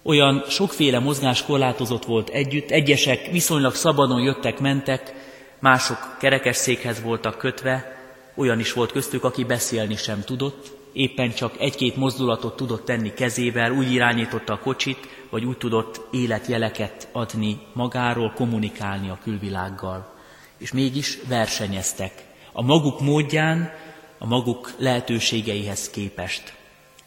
Olyan 0.04 0.43
sokféle 0.50 1.00
mozgás 1.00 1.43
korlátozott 1.43 2.06
volt 2.06 2.30
együtt, 2.30 2.70
egyesek 2.70 3.32
viszonylag 3.32 3.76
szabadon 3.76 4.22
jöttek, 4.22 4.60
mentek, 4.60 5.13
mások 5.60 6.15
kerekesszékhez 6.20 7.02
voltak 7.02 7.38
kötve, 7.38 7.97
olyan 8.38 8.60
is 8.60 8.73
volt 8.73 8.91
köztük, 8.91 9.23
aki 9.23 9.43
beszélni 9.43 9.95
sem 9.95 10.21
tudott, 10.21 10.71
éppen 10.93 11.34
csak 11.34 11.60
egy-két 11.60 11.95
mozdulatot 11.95 12.56
tudott 12.56 12.86
tenni 12.86 13.13
kezével, 13.13 13.71
úgy 13.71 13.91
irányította 13.91 14.54
a 14.54 14.60
kocsit, 14.60 14.97
vagy 15.30 15.45
úgy 15.45 15.58
tudott 15.58 16.02
életjeleket 16.12 17.08
adni 17.12 17.60
magáról, 17.73 18.34
kommunikálni 18.36 19.10
a 19.10 19.19
külvilággal. 19.23 20.13
És 20.58 20.71
mégis 20.71 21.19
versenyeztek. 21.28 22.26
A 22.52 22.62
maguk 22.62 23.02
módján, 23.02 23.71
a 24.17 24.26
maguk 24.26 24.73
lehetőségeihez 24.78 25.89
képest. 25.89 26.54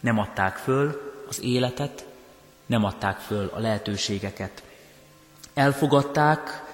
Nem 0.00 0.18
adták 0.18 0.56
föl 0.56 1.12
az 1.28 1.42
életet, 1.42 2.04
nem 2.66 2.84
adták 2.84 3.18
föl 3.18 3.50
a 3.54 3.58
lehetőségeket. 3.58 4.62
Elfogadták 5.54 6.64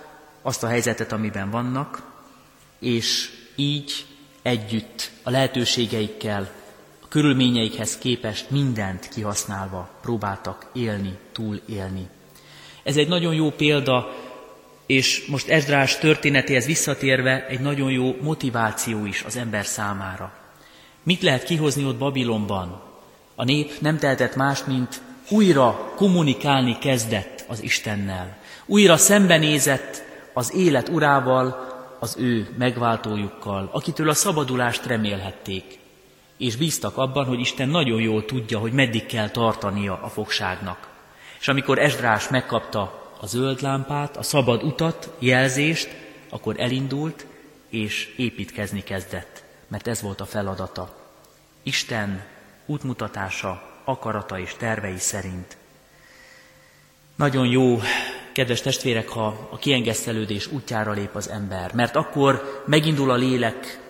azt 0.42 0.62
a 0.62 0.66
helyzetet, 0.68 1.12
amiben 1.12 1.50
vannak, 1.50 2.02
és 2.78 3.30
így 3.56 4.06
együtt 4.46 5.10
a 5.22 5.30
lehetőségeikkel, 5.30 6.50
a 7.02 7.08
körülményeikhez 7.08 7.98
képest 7.98 8.50
mindent 8.50 9.08
kihasználva 9.08 9.88
próbáltak 10.02 10.66
élni, 10.72 11.18
túlélni. 11.32 12.08
Ez 12.82 12.96
egy 12.96 13.08
nagyon 13.08 13.34
jó 13.34 13.50
példa, 13.50 14.14
és 14.86 15.26
most 15.26 15.48
Esdrás 15.48 15.98
történetéhez 15.98 16.66
visszatérve 16.66 17.46
egy 17.46 17.60
nagyon 17.60 17.90
jó 17.90 18.16
motiváció 18.20 19.06
is 19.06 19.22
az 19.22 19.36
ember 19.36 19.64
számára. 19.64 20.32
Mit 21.02 21.22
lehet 21.22 21.44
kihozni 21.44 21.84
ott 21.84 21.96
Babilonban? 21.96 22.82
A 23.34 23.44
nép 23.44 23.72
nem 23.80 23.98
tehetett 23.98 24.36
más, 24.36 24.64
mint 24.64 25.00
újra 25.28 25.92
kommunikálni 25.96 26.78
kezdett 26.78 27.44
az 27.48 27.62
Istennel. 27.62 28.36
Újra 28.66 28.96
szembenézett 28.96 30.02
az 30.32 30.54
élet 30.54 30.88
urával, 30.88 31.65
az 31.98 32.16
ő 32.18 32.54
megváltójukkal, 32.58 33.68
akitől 33.72 34.08
a 34.08 34.14
szabadulást 34.14 34.86
remélhették, 34.86 35.78
és 36.36 36.56
bíztak 36.56 36.96
abban, 36.96 37.24
hogy 37.24 37.40
Isten 37.40 37.68
nagyon 37.68 38.00
jól 38.00 38.24
tudja, 38.24 38.58
hogy 38.58 38.72
meddig 38.72 39.06
kell 39.06 39.28
tartania 39.28 40.00
a 40.02 40.08
fogságnak. 40.08 40.88
És 41.40 41.48
amikor 41.48 41.78
Esdrás 41.78 42.28
megkapta 42.28 43.10
a 43.20 43.26
zöld 43.26 43.62
lámpát, 43.62 44.16
a 44.16 44.22
szabad 44.22 44.62
utat, 44.62 45.10
jelzést, 45.18 45.88
akkor 46.28 46.60
elindult, 46.60 47.26
és 47.68 48.14
építkezni 48.16 48.82
kezdett, 48.82 49.42
mert 49.68 49.86
ez 49.86 50.02
volt 50.02 50.20
a 50.20 50.26
feladata. 50.26 50.96
Isten 51.62 52.24
útmutatása, 52.66 53.62
akarata 53.84 54.38
és 54.38 54.54
tervei 54.54 54.98
szerint. 54.98 55.56
Nagyon 57.16 57.46
jó, 57.46 57.80
kedves 58.36 58.60
testvérek, 58.60 59.08
ha 59.08 59.48
a 59.50 59.56
kiengesztelődés 59.56 60.46
útjára 60.46 60.92
lép 60.92 61.14
az 61.14 61.28
ember, 61.28 61.74
mert 61.74 61.96
akkor 61.96 62.62
megindul 62.66 63.10
a 63.10 63.14
lélek 63.14 63.80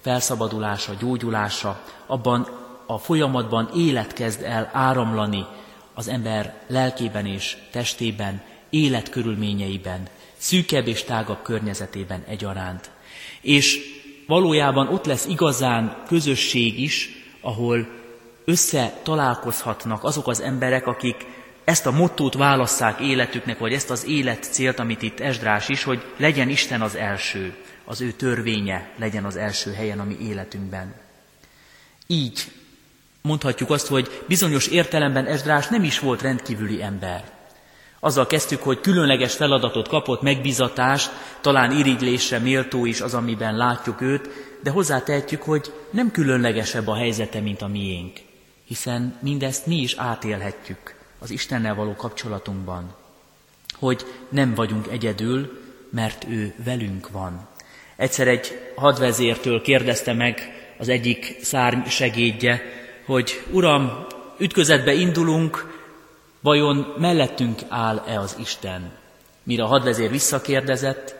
felszabadulása, 0.00 0.94
gyógyulása, 1.00 1.82
abban 2.06 2.48
a 2.86 2.98
folyamatban 2.98 3.70
élet 3.76 4.12
kezd 4.12 4.42
el 4.42 4.70
áramlani 4.72 5.46
az 5.94 6.08
ember 6.08 6.54
lelkében 6.66 7.26
és 7.26 7.56
testében, 7.70 8.42
életkörülményeiben, 8.70 10.08
szűkebb 10.36 10.86
és 10.86 11.02
tágabb 11.04 11.42
környezetében 11.42 12.24
egyaránt. 12.28 12.90
És 13.40 13.78
valójában 14.26 14.88
ott 14.88 15.04
lesz 15.04 15.26
igazán 15.26 16.02
közösség 16.06 16.80
is, 16.80 17.08
ahol 17.40 17.88
összetalálkozhatnak 18.44 20.04
azok 20.04 20.28
az 20.28 20.40
emberek, 20.40 20.86
akik 20.86 21.26
ezt 21.64 21.86
a 21.86 21.90
mottót 21.90 22.34
válasszák 22.34 23.00
életüknek, 23.00 23.58
vagy 23.58 23.72
ezt 23.72 23.90
az 23.90 24.06
élet 24.06 24.42
célt, 24.50 24.78
amit 24.78 25.02
itt 25.02 25.20
Esdrás 25.20 25.68
is, 25.68 25.82
hogy 25.82 26.02
legyen 26.16 26.48
Isten 26.48 26.80
az 26.80 26.96
első, 26.96 27.54
az 27.84 28.00
ő 28.00 28.10
törvénye 28.10 28.90
legyen 28.96 29.24
az 29.24 29.36
első 29.36 29.72
helyen 29.72 30.00
a 30.00 30.04
mi 30.04 30.16
életünkben. 30.20 30.94
Így 32.06 32.44
mondhatjuk 33.22 33.70
azt, 33.70 33.86
hogy 33.86 34.24
bizonyos 34.28 34.66
értelemben 34.66 35.26
Esdrás 35.26 35.68
nem 35.68 35.84
is 35.84 35.98
volt 35.98 36.22
rendkívüli 36.22 36.82
ember. 36.82 37.30
Azzal 38.00 38.26
kezdtük, 38.26 38.62
hogy 38.62 38.80
különleges 38.80 39.34
feladatot 39.34 39.88
kapott, 39.88 40.22
megbizatást, 40.22 41.10
talán 41.40 41.78
irigylésre 41.78 42.38
méltó 42.38 42.84
is 42.84 43.00
az, 43.00 43.14
amiben 43.14 43.56
látjuk 43.56 44.00
őt, 44.00 44.28
de 44.62 44.70
hozzátehetjük, 44.70 45.42
hogy 45.42 45.72
nem 45.90 46.10
különlegesebb 46.10 46.88
a 46.88 46.96
helyzete, 46.96 47.40
mint 47.40 47.62
a 47.62 47.68
miénk, 47.68 48.18
hiszen 48.64 49.18
mindezt 49.20 49.66
mi 49.66 49.76
is 49.76 49.94
átélhetjük 49.94 51.00
az 51.22 51.30
Istennel 51.30 51.74
való 51.74 51.94
kapcsolatunkban, 51.94 52.94
hogy 53.78 54.06
nem 54.28 54.54
vagyunk 54.54 54.86
egyedül, 54.86 55.60
mert 55.90 56.24
ő 56.28 56.54
velünk 56.64 57.10
van. 57.10 57.48
Egyszer 57.96 58.28
egy 58.28 58.72
hadvezértől 58.76 59.62
kérdezte 59.62 60.12
meg 60.12 60.40
az 60.78 60.88
egyik 60.88 61.36
szárny 61.42 61.88
segédje, 61.88 62.62
hogy 63.06 63.42
Uram, 63.50 64.06
ütközetbe 64.38 64.92
indulunk, 64.92 65.80
vajon 66.40 66.94
mellettünk 66.98 67.60
áll-e 67.68 68.18
az 68.18 68.36
Isten? 68.38 68.92
Mire 69.42 69.62
a 69.62 69.66
hadvezér 69.66 70.10
visszakérdezett, 70.10 71.14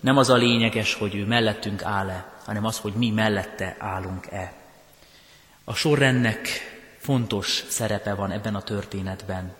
nem 0.00 0.16
az 0.16 0.30
a 0.30 0.36
lényeges, 0.36 0.94
hogy 0.94 1.14
ő 1.14 1.26
mellettünk 1.26 1.84
áll-e, 1.84 2.32
hanem 2.44 2.64
az, 2.64 2.78
hogy 2.78 2.92
mi 2.92 3.10
mellette 3.10 3.76
állunk-e. 3.78 4.52
A 5.64 5.74
sorrendnek 5.74 6.69
fontos 7.10 7.64
szerepe 7.68 8.14
van 8.14 8.30
ebben 8.30 8.54
a 8.54 8.62
történetben. 8.62 9.52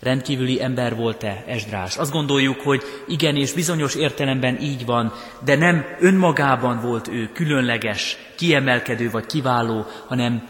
Rendkívüli 0.00 0.62
ember 0.62 0.96
volt-e 0.96 1.44
Esdrás? 1.46 1.96
Azt 1.96 2.10
gondoljuk, 2.10 2.60
hogy 2.60 2.82
igen, 3.08 3.36
és 3.36 3.52
bizonyos 3.52 3.94
értelemben 3.94 4.60
így 4.60 4.84
van, 4.84 5.12
de 5.44 5.56
nem 5.56 5.84
önmagában 6.00 6.80
volt 6.80 7.08
ő 7.08 7.30
különleges, 7.32 8.16
kiemelkedő 8.36 9.10
vagy 9.10 9.26
kiváló, 9.26 9.86
hanem 10.06 10.48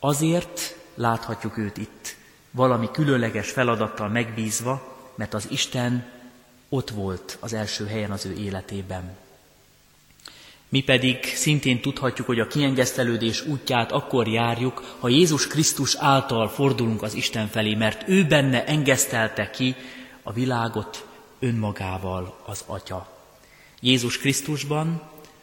azért 0.00 0.76
láthatjuk 0.94 1.58
őt 1.58 1.76
itt, 1.76 2.16
valami 2.50 2.90
különleges 2.92 3.50
feladattal 3.50 4.08
megbízva, 4.08 4.96
mert 5.14 5.34
az 5.34 5.46
Isten 5.50 6.04
ott 6.68 6.90
volt 6.90 7.36
az 7.40 7.52
első 7.52 7.86
helyen 7.86 8.10
az 8.10 8.26
ő 8.26 8.32
életében. 8.32 9.16
Mi 10.70 10.80
pedig 10.80 11.24
szintén 11.24 11.80
tudhatjuk, 11.80 12.26
hogy 12.26 12.40
a 12.40 12.46
kiengesztelődés 12.46 13.46
útját 13.46 13.92
akkor 13.92 14.28
járjuk, 14.28 14.96
ha 14.98 15.08
Jézus 15.08 15.46
Krisztus 15.46 15.94
által 15.94 16.48
fordulunk 16.48 17.02
az 17.02 17.14
Isten 17.14 17.48
felé, 17.48 17.74
mert 17.74 18.08
ő 18.08 18.26
benne 18.26 18.64
engesztelte 18.66 19.50
ki 19.50 19.74
a 20.22 20.32
világot 20.32 21.06
önmagával 21.38 22.40
az 22.46 22.64
Atya. 22.66 23.08
Jézus 23.80 24.18
Krisztusban, 24.18 25.02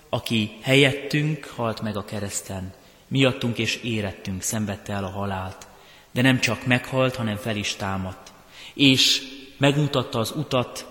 aki 0.09 0.57
helyettünk 0.61 1.53
halt 1.55 1.81
meg 1.81 1.97
a 1.97 2.05
kereszten, 2.05 2.73
miattunk 3.07 3.57
és 3.57 3.75
érettünk 3.75 4.41
szenvedte 4.41 4.93
el 4.93 5.03
a 5.03 5.09
halált, 5.09 5.67
de 6.11 6.21
nem 6.21 6.39
csak 6.39 6.65
meghalt, 6.65 7.15
hanem 7.15 7.35
fel 7.35 7.55
is 7.55 7.75
támadt, 7.75 8.31
és 8.73 9.21
megmutatta 9.57 10.19
az 10.19 10.31
utat, 10.35 10.85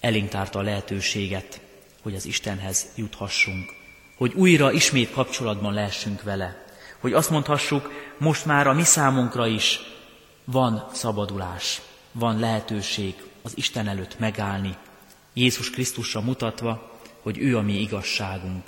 elénk 0.00 0.28
tárta 0.28 0.58
a 0.58 0.62
lehetőséget, 0.62 1.60
hogy 2.08 2.16
az 2.16 2.26
Istenhez 2.26 2.86
juthassunk, 2.94 3.74
hogy 4.16 4.32
újra 4.34 4.72
ismét 4.72 5.10
kapcsolatban 5.10 5.72
lehessünk 5.72 6.22
vele, 6.22 6.64
hogy 6.98 7.12
azt 7.12 7.30
mondhassuk, 7.30 7.90
most 8.18 8.44
már 8.44 8.66
a 8.66 8.72
mi 8.72 8.84
számunkra 8.84 9.46
is 9.46 9.80
van 10.44 10.88
szabadulás, 10.92 11.80
van 12.12 12.38
lehetőség 12.38 13.14
az 13.42 13.52
Isten 13.56 13.88
előtt 13.88 14.18
megállni, 14.18 14.76
Jézus 15.32 15.70
Krisztusra 15.70 16.20
mutatva, 16.20 17.00
hogy 17.22 17.38
ő 17.38 17.56
a 17.56 17.62
mi 17.62 17.80
igazságunk. 17.80 18.66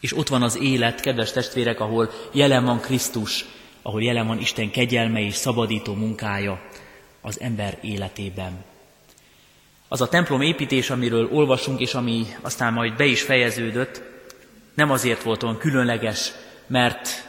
És 0.00 0.16
ott 0.16 0.28
van 0.28 0.42
az 0.42 0.58
élet, 0.60 1.00
kedves 1.00 1.32
testvérek, 1.32 1.80
ahol 1.80 2.10
jelen 2.32 2.64
van 2.64 2.80
Krisztus, 2.80 3.44
ahol 3.82 4.02
jelen 4.02 4.26
van 4.26 4.38
Isten 4.38 4.70
kegyelme 4.70 5.20
és 5.20 5.34
szabadító 5.34 5.94
munkája 5.94 6.60
az 7.20 7.40
ember 7.40 7.78
életében. 7.82 8.64
Az 9.88 10.00
a 10.00 10.08
templom 10.08 10.40
építés, 10.40 10.90
amiről 10.90 11.28
olvasunk, 11.32 11.80
és 11.80 11.94
ami 11.94 12.26
aztán 12.40 12.72
majd 12.72 12.96
be 12.96 13.04
is 13.04 13.22
fejeződött, 13.22 14.02
nem 14.74 14.90
azért 14.90 15.22
volt 15.22 15.42
olyan 15.42 15.58
különleges, 15.58 16.32
mert 16.66 17.28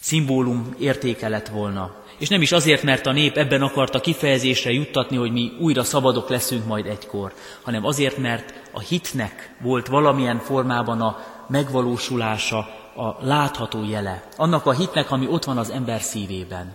szimbólum 0.00 0.74
értéke 0.78 1.28
lett 1.28 1.48
volna. 1.48 1.94
És 2.18 2.28
nem 2.28 2.42
is 2.42 2.52
azért, 2.52 2.82
mert 2.82 3.06
a 3.06 3.12
nép 3.12 3.36
ebben 3.36 3.62
akarta 3.62 4.00
kifejezésre 4.00 4.70
juttatni, 4.70 5.16
hogy 5.16 5.32
mi 5.32 5.52
újra 5.60 5.82
szabadok 5.82 6.28
leszünk 6.28 6.66
majd 6.66 6.86
egykor, 6.86 7.32
hanem 7.62 7.84
azért, 7.84 8.16
mert 8.16 8.54
a 8.72 8.80
hitnek 8.80 9.54
volt 9.60 9.86
valamilyen 9.86 10.38
formában 10.38 11.00
a 11.00 11.24
megvalósulása, 11.48 12.58
a 12.96 13.16
látható 13.20 13.84
jele. 13.84 14.28
Annak 14.36 14.66
a 14.66 14.72
hitnek, 14.72 15.10
ami 15.10 15.26
ott 15.26 15.44
van 15.44 15.58
az 15.58 15.70
ember 15.70 16.00
szívében. 16.00 16.72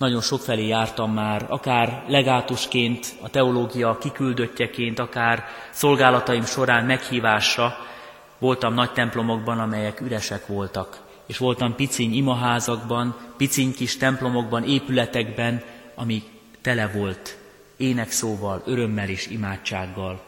Nagyon 0.00 0.20
sokfelé 0.20 0.66
jártam 0.66 1.12
már, 1.12 1.46
akár 1.48 2.04
legátusként, 2.08 3.06
a 3.20 3.28
teológia 3.28 3.98
kiküldöttjeként, 3.98 4.98
akár 4.98 5.44
szolgálataim 5.70 6.44
során 6.44 6.84
meghívásra. 6.84 7.76
Voltam 8.38 8.74
nagy 8.74 8.92
templomokban, 8.92 9.58
amelyek 9.58 10.00
üresek 10.00 10.46
voltak, 10.46 11.00
és 11.26 11.38
voltam 11.38 11.74
piciny 11.74 12.14
imaházakban, 12.14 13.16
piciny 13.36 13.74
kis 13.74 13.96
templomokban, 13.96 14.64
épületekben, 14.64 15.62
ami 15.94 16.22
tele 16.60 16.90
volt 16.94 17.36
énekszóval, 17.76 18.62
örömmel 18.66 19.08
és 19.08 19.26
imádsággal. 19.26 20.20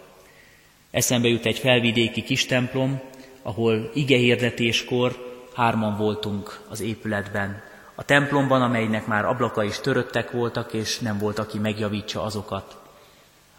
Eszembe 0.91 1.29
jut 1.29 1.47
egy 1.47 1.59
felvidéki 1.59 2.23
kis 2.23 2.47
templom, 2.47 3.01
ahol 3.43 3.91
igehirdetéskor 3.95 5.17
hárman 5.55 5.97
voltunk 5.97 6.61
az 6.69 6.81
épületben, 6.81 7.71
a 7.95 8.05
templomban, 8.05 8.63
amelynek 8.63 9.07
már 9.07 9.25
ablaka 9.25 9.65
is 9.65 9.81
töröttek 9.81 10.31
voltak, 10.31 10.73
és 10.73 10.99
nem 10.99 11.19
volt, 11.19 11.39
aki 11.39 11.59
megjavítsa 11.59 12.23
azokat. 12.23 12.77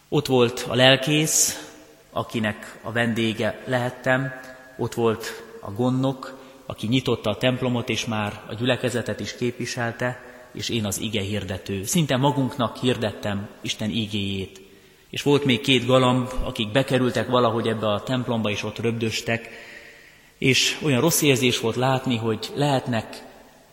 Ott 0.09 0.25
volt 0.25 0.65
a 0.69 0.75
lelkész, 0.75 1.71
akinek 2.11 2.79
a 2.81 2.91
vendége 2.91 3.61
lehettem, 3.65 4.33
ott 4.77 4.93
volt 4.93 5.43
a 5.59 5.71
gondnok, 5.71 6.37
aki 6.65 6.87
nyitotta 6.87 7.29
a 7.29 7.37
templomot, 7.37 7.89
és 7.89 8.05
már 8.05 8.41
a 8.47 8.53
gyülekezetet 8.53 9.19
is 9.19 9.35
képviselte, 9.35 10.21
és 10.51 10.69
én 10.69 10.85
az 10.85 10.99
ige 10.99 11.21
hirdető. 11.21 11.83
Szinte 11.83 12.17
magunknak 12.17 12.77
hirdettem 12.77 13.49
Isten 13.61 13.89
igéjét. 13.89 14.61
És 15.09 15.21
volt 15.21 15.45
még 15.45 15.61
két 15.61 15.85
galamb, 15.85 16.29
akik 16.43 16.71
bekerültek 16.71 17.27
valahogy 17.27 17.67
ebbe 17.67 17.87
a 17.87 18.03
templomba, 18.03 18.49
és 18.49 18.63
ott 18.63 18.79
röbdöstek, 18.79 19.49
és 20.37 20.79
olyan 20.83 21.01
rossz 21.01 21.21
érzés 21.21 21.59
volt 21.59 21.75
látni, 21.75 22.17
hogy 22.17 22.51
lehetnek 22.55 23.23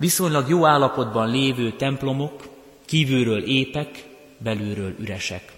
viszonylag 0.00 0.48
jó 0.48 0.66
állapotban 0.66 1.30
lévő 1.30 1.72
templomok, 1.72 2.48
kívülről 2.86 3.42
épek, 3.42 4.04
belülről 4.38 4.94
üresek. 4.98 5.52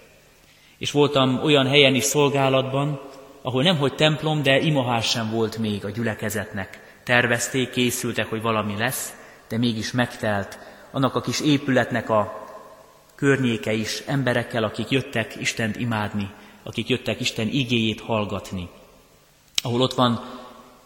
És 0.77 0.91
voltam 0.91 1.39
olyan 1.43 1.67
helyen 1.67 1.95
is 1.95 2.03
szolgálatban, 2.03 3.01
ahol 3.41 3.63
nemhogy 3.63 3.95
templom, 3.95 4.43
de 4.43 4.59
imahás 4.59 5.09
sem 5.09 5.29
volt 5.31 5.57
még 5.57 5.85
a 5.85 5.89
gyülekezetnek. 5.89 6.99
Tervezték, 7.03 7.69
készültek, 7.69 8.29
hogy 8.29 8.41
valami 8.41 8.77
lesz, 8.77 9.13
de 9.47 9.57
mégis 9.57 9.91
megtelt 9.91 10.59
annak 10.91 11.15
a 11.15 11.21
kis 11.21 11.41
épületnek 11.41 12.09
a 12.09 12.47
környéke 13.15 13.73
is 13.73 14.03
emberekkel, 14.05 14.63
akik 14.63 14.89
jöttek 14.89 15.35
Istent 15.39 15.75
imádni, 15.75 16.29
akik 16.63 16.87
jöttek 16.87 17.19
Isten 17.19 17.47
igéjét 17.47 18.01
hallgatni. 18.01 18.69
Ahol 19.61 19.81
ott 19.81 19.93
van 19.93 20.23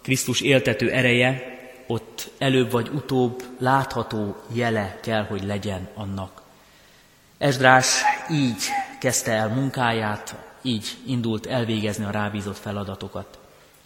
Krisztus 0.02 0.42
éltető 0.42 0.92
ereje, 0.92 1.57
ott 1.88 2.32
előbb 2.38 2.72
vagy 2.72 2.90
utóbb 2.94 3.44
látható 3.60 4.36
jele 4.54 5.00
kell, 5.02 5.24
hogy 5.24 5.44
legyen 5.44 5.88
annak. 5.94 6.42
Esdrás 7.38 8.02
így 8.32 8.64
kezdte 9.00 9.32
el 9.32 9.48
munkáját, 9.48 10.36
így 10.62 10.98
indult 11.06 11.46
elvégezni 11.46 12.06
a 12.06 12.12
rábízott 12.12 12.58
feladatokat. 12.58 13.40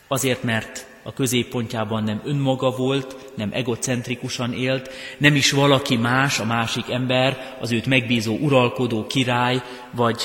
Azért, 0.07 0.43
mert 0.43 0.85
a 1.03 1.13
középpontjában 1.13 2.03
nem 2.03 2.21
önmaga 2.23 2.71
volt, 2.71 3.15
nem 3.35 3.49
egocentrikusan 3.53 4.53
élt, 4.53 4.89
nem 5.17 5.35
is 5.35 5.51
valaki 5.51 5.97
más, 5.97 6.39
a 6.39 6.45
másik 6.45 6.89
ember, 6.89 7.57
az 7.59 7.71
őt 7.71 7.85
megbízó 7.85 8.37
uralkodó 8.37 9.07
király, 9.07 9.61
vagy 9.91 10.21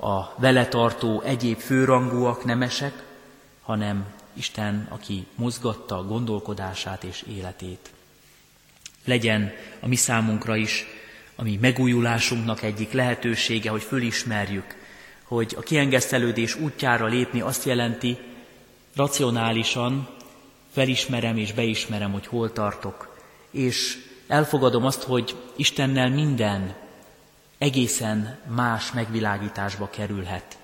a 0.00 0.40
vele 0.40 0.66
tartó 0.66 1.20
egyéb 1.20 1.58
főrangúak, 1.58 2.44
nemesek, 2.44 2.92
hanem 3.62 4.06
Isten, 4.34 4.86
aki 4.90 5.26
mozgatta 5.34 6.04
gondolkodását 6.04 7.04
és 7.04 7.24
életét. 7.28 7.90
Legyen 9.04 9.52
a 9.80 9.86
mi 9.86 9.96
számunkra 9.96 10.56
is, 10.56 10.84
a 11.34 11.42
mi 11.42 11.58
megújulásunknak 11.60 12.62
egyik 12.62 12.92
lehetősége, 12.92 13.70
hogy 13.70 13.82
fölismerjük, 13.82 14.76
hogy 15.22 15.54
a 15.58 15.60
kiengesztelődés 15.60 16.54
útjára 16.54 17.06
lépni 17.06 17.40
azt 17.40 17.64
jelenti, 17.64 18.18
racionálisan 18.94 20.08
felismerem 20.72 21.36
és 21.36 21.52
beismerem, 21.52 22.12
hogy 22.12 22.26
hol 22.26 22.52
tartok, 22.52 23.18
és 23.50 23.98
elfogadom 24.26 24.84
azt, 24.84 25.02
hogy 25.02 25.36
Istennel 25.56 26.10
minden 26.10 26.74
egészen 27.58 28.38
más 28.54 28.92
megvilágításba 28.92 29.90
kerülhet. 29.90 30.58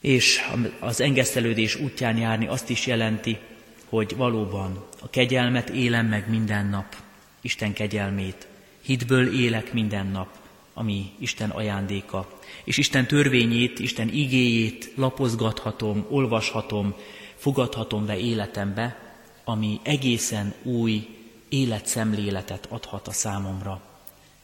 És 0.00 0.40
az 0.80 1.00
engesztelődés 1.00 1.74
útján 1.74 2.16
járni 2.16 2.46
azt 2.46 2.70
is 2.70 2.86
jelenti, 2.86 3.38
hogy 3.88 4.16
valóban 4.16 4.84
a 5.00 5.10
kegyelmet 5.10 5.68
élem 5.68 6.06
meg 6.06 6.30
minden 6.30 6.66
nap, 6.66 6.96
Isten 7.40 7.72
kegyelmét, 7.72 8.46
hitből 8.82 9.40
élek 9.40 9.72
minden 9.72 10.06
nap, 10.06 10.28
ami 10.74 11.12
Isten 11.18 11.50
ajándéka. 11.50 12.38
És 12.64 12.76
Isten 12.76 13.06
törvényét, 13.06 13.78
Isten 13.78 14.08
igéjét 14.08 14.92
lapozgathatom, 14.94 16.06
olvashatom, 16.08 16.94
fogadhatom 17.34 18.06
be 18.06 18.18
életembe, 18.18 18.98
ami 19.44 19.80
egészen 19.82 20.54
új 20.62 21.06
életszemléletet 21.48 22.66
adhat 22.70 23.08
a 23.08 23.12
számomra, 23.12 23.80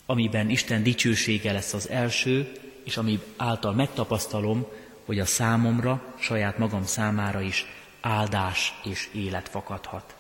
amiben 0.07 0.51
Isten 0.51 0.83
dicsősége 0.83 1.53
lesz 1.53 1.73
az 1.73 1.89
első, 1.89 2.53
és 2.85 2.97
ami 2.97 3.21
által 3.37 3.73
megtapasztalom, 3.73 4.67
hogy 5.05 5.19
a 5.19 5.27
számomra, 5.27 6.15
saját 6.19 6.59
magam 6.59 6.85
számára 6.85 7.41
is 7.41 7.67
áldás 8.01 8.75
és 8.85 9.09
élet 9.13 9.49
fakadhat. 9.49 10.15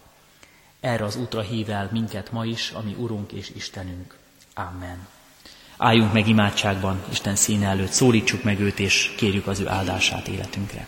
Erre 0.80 1.04
az 1.04 1.16
útra 1.16 1.40
hív 1.40 1.70
el 1.70 1.88
minket 1.92 2.32
ma 2.32 2.44
is, 2.44 2.70
ami 2.70 2.94
Urunk 2.98 3.32
és 3.32 3.50
Istenünk. 3.54 4.16
Amen. 4.54 5.06
Álljunk 5.76 6.12
meg 6.12 6.28
imádságban 6.28 7.02
Isten 7.10 7.36
színe 7.36 7.66
előtt, 7.66 7.90
szólítsuk 7.90 8.42
meg 8.42 8.60
őt, 8.60 8.78
és 8.78 9.12
kérjük 9.16 9.46
az 9.46 9.60
ő 9.60 9.68
áldását 9.68 10.28
életünkre. 10.28 10.86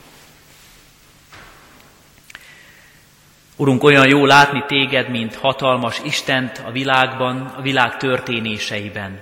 Urunk, 3.57 3.83
olyan 3.83 4.09
jó 4.09 4.25
látni 4.25 4.65
téged, 4.67 5.11
mint 5.11 5.35
hatalmas 5.35 6.01
Istent 6.05 6.63
a 6.67 6.71
világban, 6.71 7.41
a 7.41 7.61
világ 7.61 7.97
történéseiben. 7.97 9.21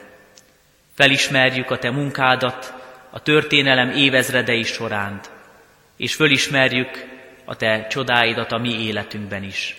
Felismerjük 0.95 1.71
a 1.71 1.79
te 1.79 1.91
munkádat 1.91 2.84
a 3.15 3.21
történelem 3.23 3.91
évezredei 3.91 4.63
során, 4.63 5.21
és 5.97 6.15
fölismerjük 6.15 7.07
a 7.45 7.57
te 7.57 7.87
csodáidat 7.87 8.53
a 8.53 8.59
mi 8.59 8.85
életünkben 8.85 9.43
is. 9.43 9.77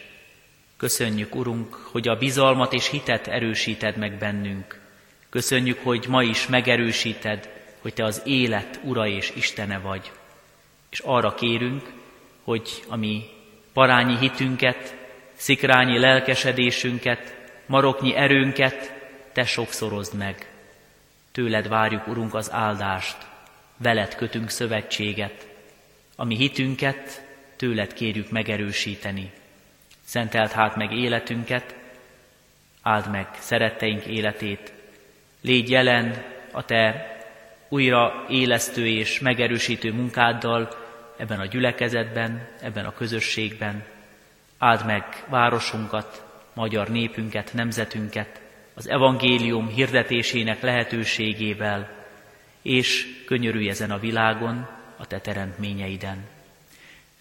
Köszönjük, 0.78 1.36
Urunk, 1.36 1.74
hogy 1.74 2.08
a 2.08 2.16
bizalmat 2.16 2.74
és 2.74 2.90
hitet 2.90 3.28
erősíted 3.28 3.98
meg 3.98 4.18
bennünk. 4.18 4.80
Köszönjük, 5.30 5.80
hogy 5.84 6.06
ma 6.10 6.24
is 6.24 6.48
megerősíted, 6.48 7.50
hogy 7.82 7.94
Te 7.94 8.04
az 8.04 8.22
élet 8.26 8.80
Ura 8.84 9.08
és 9.08 9.32
Istene 9.36 9.80
vagy. 9.80 10.12
És 10.90 11.00
arra 11.00 11.34
kérünk, 11.34 11.92
hogy 12.44 12.84
a 12.88 12.96
mi 12.96 13.24
parányi 13.74 14.18
hitünket, 14.18 14.96
szikrányi 15.34 16.00
lelkesedésünket, 16.00 17.36
maroknyi 17.66 18.16
erőnket 18.16 18.94
Te 19.34 19.46
sokszorozd 19.46 20.18
meg. 20.18 20.55
Tőled 21.36 21.68
várjuk, 21.68 22.08
Urunk, 22.08 22.34
az 22.34 22.52
áldást, 22.52 23.18
veled 23.78 24.16
kötünk 24.16 24.50
szövetséget, 24.50 25.48
ami 26.16 26.36
hitünket 26.36 27.24
tőled 27.56 27.94
kérjük 27.94 28.30
megerősíteni. 28.30 29.32
Szentelt 30.04 30.52
hát 30.52 30.76
meg 30.76 30.92
életünket, 30.92 31.76
áld 32.82 33.12
meg 33.12 33.28
szeretteink 33.40 34.06
életét, 34.06 34.74
légy 35.42 35.70
jelen 35.70 36.24
a 36.52 36.66
Te 36.66 37.16
újra 37.70 38.26
élesztő 38.30 38.88
és 38.88 39.20
megerősítő 39.20 39.94
munkáddal 39.94 40.70
ebben 41.18 41.40
a 41.40 41.46
gyülekezetben, 41.46 42.48
ebben 42.62 42.86
a 42.86 42.94
közösségben. 42.94 43.84
Áld 44.58 44.86
meg 44.86 45.26
városunkat, 45.30 46.24
magyar 46.54 46.90
népünket, 46.90 47.54
nemzetünket, 47.54 48.42
az 48.76 48.90
evangélium 48.90 49.68
hirdetésének 49.68 50.62
lehetőségével, 50.62 51.90
és 52.62 53.08
könyörülj 53.26 53.70
ezen 53.70 53.92
a 53.92 54.00
világon, 54.00 54.68
a 54.98 55.08
Te 55.08 55.20
teremtményeiden. 55.20 56.26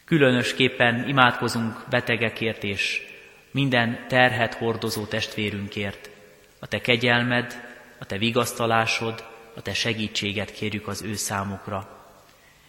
Különösképpen 0.05 1.09
imádkozunk 1.09 1.85
betegekért 1.91 2.65
és 2.65 3.03
minden 3.51 4.05
terhet 4.09 4.55
hordozó 4.55 5.05
testvérünkért. 5.05 6.11
A 6.59 6.67
Te 6.67 6.81
kegyelmed, 6.81 7.77
a 7.99 8.05
Te 8.05 8.19
vigasztalásod, 8.19 9.25
a 9.57 9.63
Te 9.63 9.75
segítséget 9.75 10.53
kérjük 10.53 10.87
az 10.87 11.03
ő 11.03 11.15
számukra. 11.15 11.89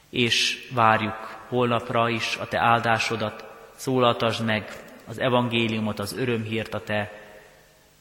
És 0.10 0.67
várjuk 0.74 1.45
holnapra 1.48 2.10
is 2.10 2.36
a 2.36 2.48
Te 2.48 2.60
áldásodat, 2.60 3.45
szólaltasd 3.76 4.45
meg 4.45 4.71
az 5.08 5.19
evangéliumot, 5.19 6.00
az 6.00 6.17
örömhírt, 6.17 6.74
a 6.74 6.84
Te 6.84 7.25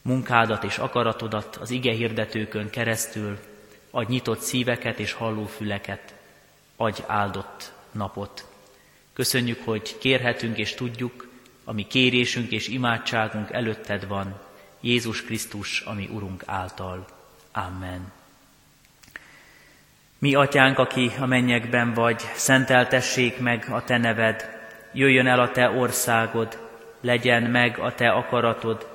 munkádat 0.05 0.63
és 0.63 0.77
akaratodat 0.77 1.55
az 1.55 1.69
ige 1.69 1.91
hirdetőkön 1.91 2.69
keresztül, 2.69 3.39
adj 3.91 4.11
nyitott 4.11 4.39
szíveket 4.39 4.99
és 4.99 5.13
halló 5.13 5.45
füleket, 5.45 6.13
adj 6.75 7.01
áldott 7.07 7.73
napot. 7.91 8.45
Köszönjük, 9.13 9.63
hogy 9.63 9.97
kérhetünk 9.97 10.57
és 10.57 10.73
tudjuk, 10.73 11.27
ami 11.63 11.87
kérésünk 11.87 12.51
és 12.51 12.67
imádságunk 12.67 13.51
előtted 13.51 14.07
van, 14.07 14.39
Jézus 14.79 15.23
Krisztus, 15.23 15.81
ami 15.81 16.09
Urunk 16.11 16.43
által. 16.45 17.05
Amen. 17.51 18.11
Mi, 20.17 20.35
atyánk, 20.35 20.77
aki 20.77 21.11
a 21.19 21.25
mennyekben 21.25 21.93
vagy, 21.93 22.21
szenteltessék 22.33 23.39
meg 23.39 23.67
a 23.69 23.83
te 23.83 23.97
neved, 23.97 24.49
jöjjön 24.93 25.27
el 25.27 25.39
a 25.39 25.51
te 25.51 25.69
országod, 25.69 26.59
legyen 27.01 27.43
meg 27.43 27.79
a 27.79 27.95
te 27.95 28.09
akaratod, 28.09 28.94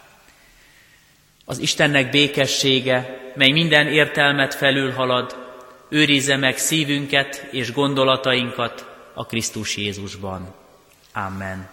Az 1.51 1.59
Istennek 1.59 2.09
békessége, 2.09 3.31
mely 3.35 3.51
minden 3.51 3.87
értelmet 3.87 4.53
felülhalad, 4.53 5.35
őrizze 5.89 6.35
meg 6.37 6.57
szívünket 6.57 7.47
és 7.51 7.73
gondolatainkat 7.73 8.85
a 9.13 9.25
Krisztus 9.25 9.77
Jézusban. 9.77 10.53
Amen. 11.13 11.69